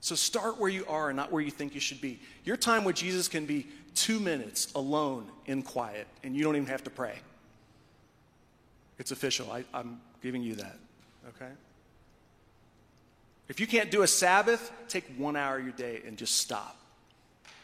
So 0.00 0.14
start 0.14 0.58
where 0.58 0.70
you 0.70 0.84
are 0.86 1.08
and 1.08 1.16
not 1.16 1.32
where 1.32 1.42
you 1.42 1.50
think 1.50 1.74
you 1.74 1.80
should 1.80 2.00
be. 2.00 2.20
Your 2.44 2.56
time 2.56 2.84
with 2.84 2.96
Jesus 2.96 3.28
can 3.28 3.46
be 3.46 3.66
two 3.94 4.20
minutes 4.20 4.72
alone 4.74 5.26
in 5.46 5.62
quiet, 5.62 6.06
and 6.22 6.36
you 6.36 6.44
don't 6.44 6.56
even 6.56 6.68
have 6.68 6.84
to 6.84 6.90
pray. 6.90 7.18
It's 8.98 9.10
official. 9.10 9.50
I, 9.50 9.64
I'm 9.74 10.00
giving 10.22 10.42
you 10.42 10.54
that, 10.56 10.76
okay? 11.28 11.52
If 13.48 13.60
you 13.60 13.66
can't 13.66 13.90
do 13.90 14.02
a 14.02 14.06
Sabbath, 14.06 14.70
take 14.88 15.04
one 15.16 15.36
hour 15.36 15.58
of 15.58 15.64
your 15.64 15.72
day 15.72 16.02
and 16.06 16.18
just 16.18 16.36
stop. 16.36 16.76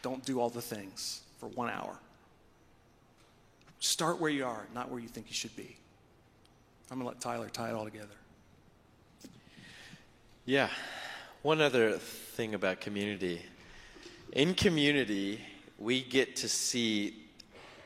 Don't 0.03 0.25
do 0.25 0.41
all 0.41 0.51
the 0.51 0.63
things 0.63 1.23
for 1.39 1.49
one 1.49 1.71
hour. 1.71 1.99
Start 3.81 4.21
where 4.21 4.31
you 4.31 4.47
are, 4.47 4.67
not 4.75 4.91
where 4.91 5.01
you 5.01 5.09
think 5.09 5.27
you 5.29 5.35
should 5.35 5.55
be. 5.57 5.77
I'm 6.91 6.99
going 6.99 7.09
to 7.09 7.15
let 7.15 7.21
Tyler 7.21 7.49
tie 7.49 7.71
it 7.71 7.75
all 7.75 7.85
together. 7.85 8.09
Yeah. 10.47 10.69
One 11.43 11.61
other 11.61 11.99
thing 11.99 12.55
about 12.55 12.81
community. 12.81 13.43
In 14.33 14.55
community, 14.55 15.41
we 15.79 16.03
get 16.03 16.37
to 16.37 16.49
see 16.49 17.25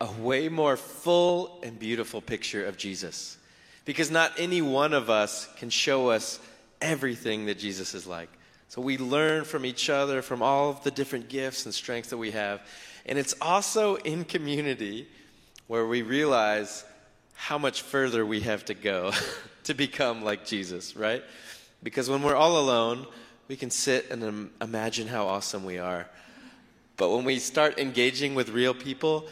a 0.00 0.10
way 0.20 0.48
more 0.48 0.76
full 0.76 1.60
and 1.62 1.78
beautiful 1.78 2.20
picture 2.20 2.64
of 2.64 2.76
Jesus. 2.76 3.36
Because 3.84 4.10
not 4.10 4.32
any 4.38 4.62
one 4.62 4.92
of 4.92 5.10
us 5.10 5.48
can 5.56 5.70
show 5.70 6.10
us 6.10 6.38
everything 6.80 7.46
that 7.46 7.58
Jesus 7.58 7.94
is 7.94 8.06
like. 8.06 8.30
So 8.68 8.82
we 8.82 8.98
learn 8.98 9.44
from 9.44 9.64
each 9.64 9.88
other, 9.88 10.20
from 10.20 10.42
all 10.42 10.70
of 10.70 10.84
the 10.84 10.90
different 10.90 11.28
gifts 11.28 11.64
and 11.64 11.74
strengths 11.74 12.10
that 12.10 12.18
we 12.18 12.32
have. 12.32 12.60
And 13.06 13.18
it's 13.18 13.34
also 13.40 13.96
in 13.96 14.24
community 14.24 15.08
where 15.66 15.86
we 15.86 16.02
realize 16.02 16.84
how 17.34 17.56
much 17.56 17.82
further 17.82 18.26
we 18.26 18.40
have 18.40 18.64
to 18.66 18.74
go 18.74 19.12
to 19.64 19.74
become 19.74 20.22
like 20.22 20.44
Jesus, 20.44 20.96
right? 20.96 21.22
Because 21.82 22.10
when 22.10 22.22
we're 22.22 22.36
all 22.36 22.58
alone, 22.58 23.06
we 23.48 23.56
can 23.56 23.70
sit 23.70 24.10
and 24.10 24.22
Im- 24.22 24.50
imagine 24.60 25.08
how 25.08 25.26
awesome 25.26 25.64
we 25.64 25.78
are. 25.78 26.06
But 26.98 27.10
when 27.10 27.24
we 27.24 27.38
start 27.38 27.78
engaging 27.78 28.34
with 28.34 28.50
real 28.50 28.74
people, 28.74 29.28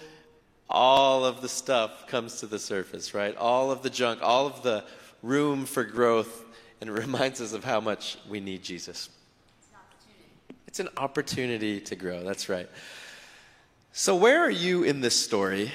all 0.70 1.24
of 1.24 1.42
the 1.42 1.48
stuff 1.48 2.06
comes 2.06 2.40
to 2.40 2.46
the 2.46 2.58
surface, 2.58 3.12
right? 3.12 3.36
All 3.36 3.70
of 3.70 3.82
the 3.82 3.90
junk, 3.90 4.20
all 4.22 4.46
of 4.46 4.62
the 4.62 4.84
room 5.22 5.66
for 5.66 5.84
growth, 5.84 6.44
and 6.80 6.90
it 6.90 6.92
reminds 7.04 7.40
us 7.40 7.52
of 7.52 7.64
how 7.64 7.80
much 7.80 8.18
we 8.28 8.40
need 8.40 8.62
Jesus. 8.62 9.08
It's 10.66 10.80
an 10.80 10.88
opportunity 10.96 11.80
to 11.80 11.96
grow, 11.96 12.22
that's 12.22 12.48
right. 12.48 12.68
So, 13.92 14.14
where 14.14 14.40
are 14.44 14.50
you 14.50 14.82
in 14.82 15.00
this 15.00 15.18
story? 15.18 15.72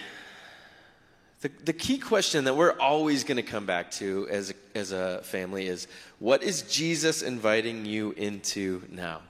The, 1.41 1.49
the 1.64 1.74
key 1.74 1.97
question 1.97 2.43
that 2.43 2.56
we're 2.56 2.78
always 2.78 3.24
going 3.24 3.38
to 3.38 3.43
come 3.43 3.66
back 3.66 3.89
to 3.91 4.28
as 4.30 4.54
as 4.76 4.91
a 4.91 5.22
family 5.24 5.68
is 5.68 5.88
what 6.20 6.43
is 6.43 6.62
Jesus 6.64 7.22
inviting 7.22 7.86
you 7.86 8.12
into 8.12 8.84
now? 8.89 9.22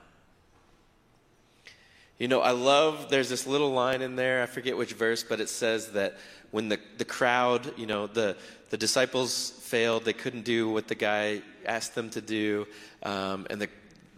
You 2.18 2.28
know, 2.28 2.40
I 2.40 2.52
love, 2.52 3.08
there's 3.10 3.28
this 3.28 3.46
little 3.46 3.72
line 3.72 4.00
in 4.00 4.14
there, 4.14 4.42
I 4.42 4.46
forget 4.46 4.76
which 4.76 4.92
verse, 4.92 5.24
but 5.24 5.40
it 5.40 5.48
says 5.48 5.92
that 5.92 6.18
when 6.52 6.68
the, 6.68 6.78
the 6.98 7.04
crowd, 7.04 7.76
you 7.76 7.86
know, 7.86 8.06
the, 8.06 8.36
the 8.70 8.76
disciples 8.76 9.50
failed, 9.62 10.04
they 10.04 10.12
couldn't 10.12 10.44
do 10.44 10.70
what 10.70 10.86
the 10.86 10.94
guy 10.94 11.42
asked 11.66 11.96
them 11.96 12.10
to 12.10 12.20
do, 12.20 12.66
um, 13.02 13.46
and 13.50 13.60
the, 13.60 13.68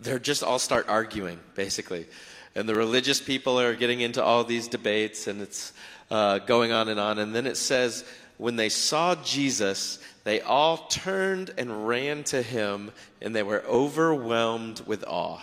they're 0.03 0.18
just 0.18 0.43
all 0.43 0.59
start 0.59 0.87
arguing, 0.89 1.41
basically. 1.55 2.07
And 2.55 2.68
the 2.68 2.74
religious 2.74 3.20
people 3.20 3.59
are 3.59 3.74
getting 3.74 4.01
into 4.01 4.22
all 4.22 4.45
these 4.45 4.68
debates, 4.68 5.26
and 5.26 5.41
it's 5.41 5.72
uh, 6.11 6.41
going 6.41 6.72
on 6.72 6.89
and 6.89 7.01
on. 7.01 7.18
And 7.18 7.35
then 7.35 7.47
it 7.47 7.57
says, 7.57 8.05
when 8.37 8.57
they 8.57 8.68
saw 8.68 9.14
Jesus, 9.14 9.99
they 10.24 10.41
all 10.41 10.76
turned 10.89 11.53
and 11.57 11.87
ran 11.87 12.24
to 12.24 12.43
him, 12.43 12.91
and 13.22 13.35
they 13.35 13.43
were 13.43 13.62
overwhelmed 13.66 14.82
with 14.87 15.05
awe. 15.07 15.41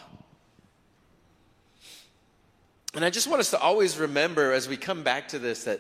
And 2.94 3.06
I 3.06 3.10
just 3.10 3.28
want 3.28 3.40
us 3.40 3.52
to 3.52 3.60
always 3.60 3.98
remember 3.98 4.52
as 4.52 4.68
we 4.68 4.76
come 4.76 5.04
back 5.04 5.30
to 5.30 5.40
this 5.40 5.64
that, 5.64 5.80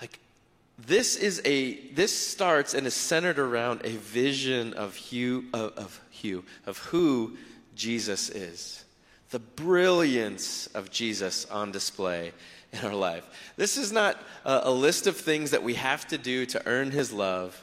like, 0.00 0.18
this 0.78 1.16
is 1.16 1.42
a 1.44 1.74
this 1.90 2.16
starts 2.16 2.72
and 2.72 2.86
is 2.86 2.94
centered 2.94 3.38
around 3.38 3.80
a 3.84 3.90
vision 3.96 4.74
of 4.74 4.94
Hugh 4.94 5.46
of, 5.52 5.72
of 5.76 6.00
Hugh 6.10 6.44
of 6.66 6.78
who 6.78 7.36
Jesus 7.74 8.30
is, 8.30 8.84
the 9.30 9.38
brilliance 9.38 10.68
of 10.68 10.90
Jesus 10.90 11.46
on 11.46 11.72
display 11.72 12.32
in 12.72 12.80
our 12.84 12.94
life. 12.94 13.28
This 13.56 13.76
is 13.76 13.92
not 13.92 14.16
a, 14.44 14.60
a 14.64 14.70
list 14.70 15.06
of 15.06 15.16
things 15.16 15.50
that 15.50 15.62
we 15.62 15.74
have 15.74 16.06
to 16.08 16.18
do 16.18 16.46
to 16.46 16.66
earn 16.66 16.90
His 16.90 17.12
love. 17.12 17.60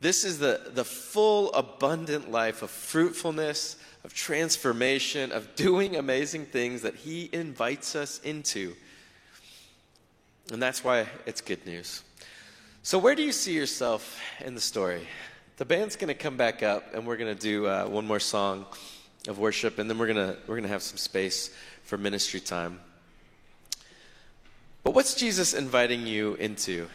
This 0.00 0.24
is 0.24 0.38
the, 0.38 0.70
the 0.74 0.84
full, 0.84 1.52
abundant 1.54 2.30
life 2.30 2.62
of 2.62 2.70
fruitfulness, 2.70 3.76
of 4.04 4.12
transformation, 4.12 5.32
of 5.32 5.56
doing 5.56 5.96
amazing 5.96 6.46
things 6.46 6.82
that 6.82 6.96
He 6.96 7.30
invites 7.32 7.96
us 7.96 8.20
into. 8.20 8.74
And 10.52 10.62
that's 10.62 10.84
why 10.84 11.06
it's 11.26 11.40
good 11.40 11.64
news. 11.66 12.02
So, 12.82 12.98
where 12.98 13.16
do 13.16 13.22
you 13.22 13.32
see 13.32 13.52
yourself 13.52 14.20
in 14.44 14.54
the 14.54 14.60
story? 14.60 15.08
The 15.56 15.64
band's 15.64 15.96
going 15.96 16.08
to 16.08 16.14
come 16.14 16.36
back 16.36 16.62
up, 16.62 16.94
and 16.94 17.04
we're 17.04 17.16
going 17.16 17.34
to 17.34 17.40
do 17.40 17.66
uh, 17.66 17.86
one 17.86 18.06
more 18.06 18.20
song 18.20 18.64
of 19.26 19.40
worship, 19.40 19.78
and 19.78 19.90
then 19.90 19.98
we're 19.98 20.06
going 20.06 20.36
we're 20.46 20.54
going 20.54 20.62
to 20.62 20.68
have 20.68 20.82
some 20.82 20.98
space 20.98 21.50
for 21.82 21.98
ministry 21.98 22.38
time. 22.38 22.78
But 24.84 24.94
what's 24.94 25.14
Jesus 25.16 25.52
inviting 25.52 26.06
you 26.06 26.34
into 26.34 26.88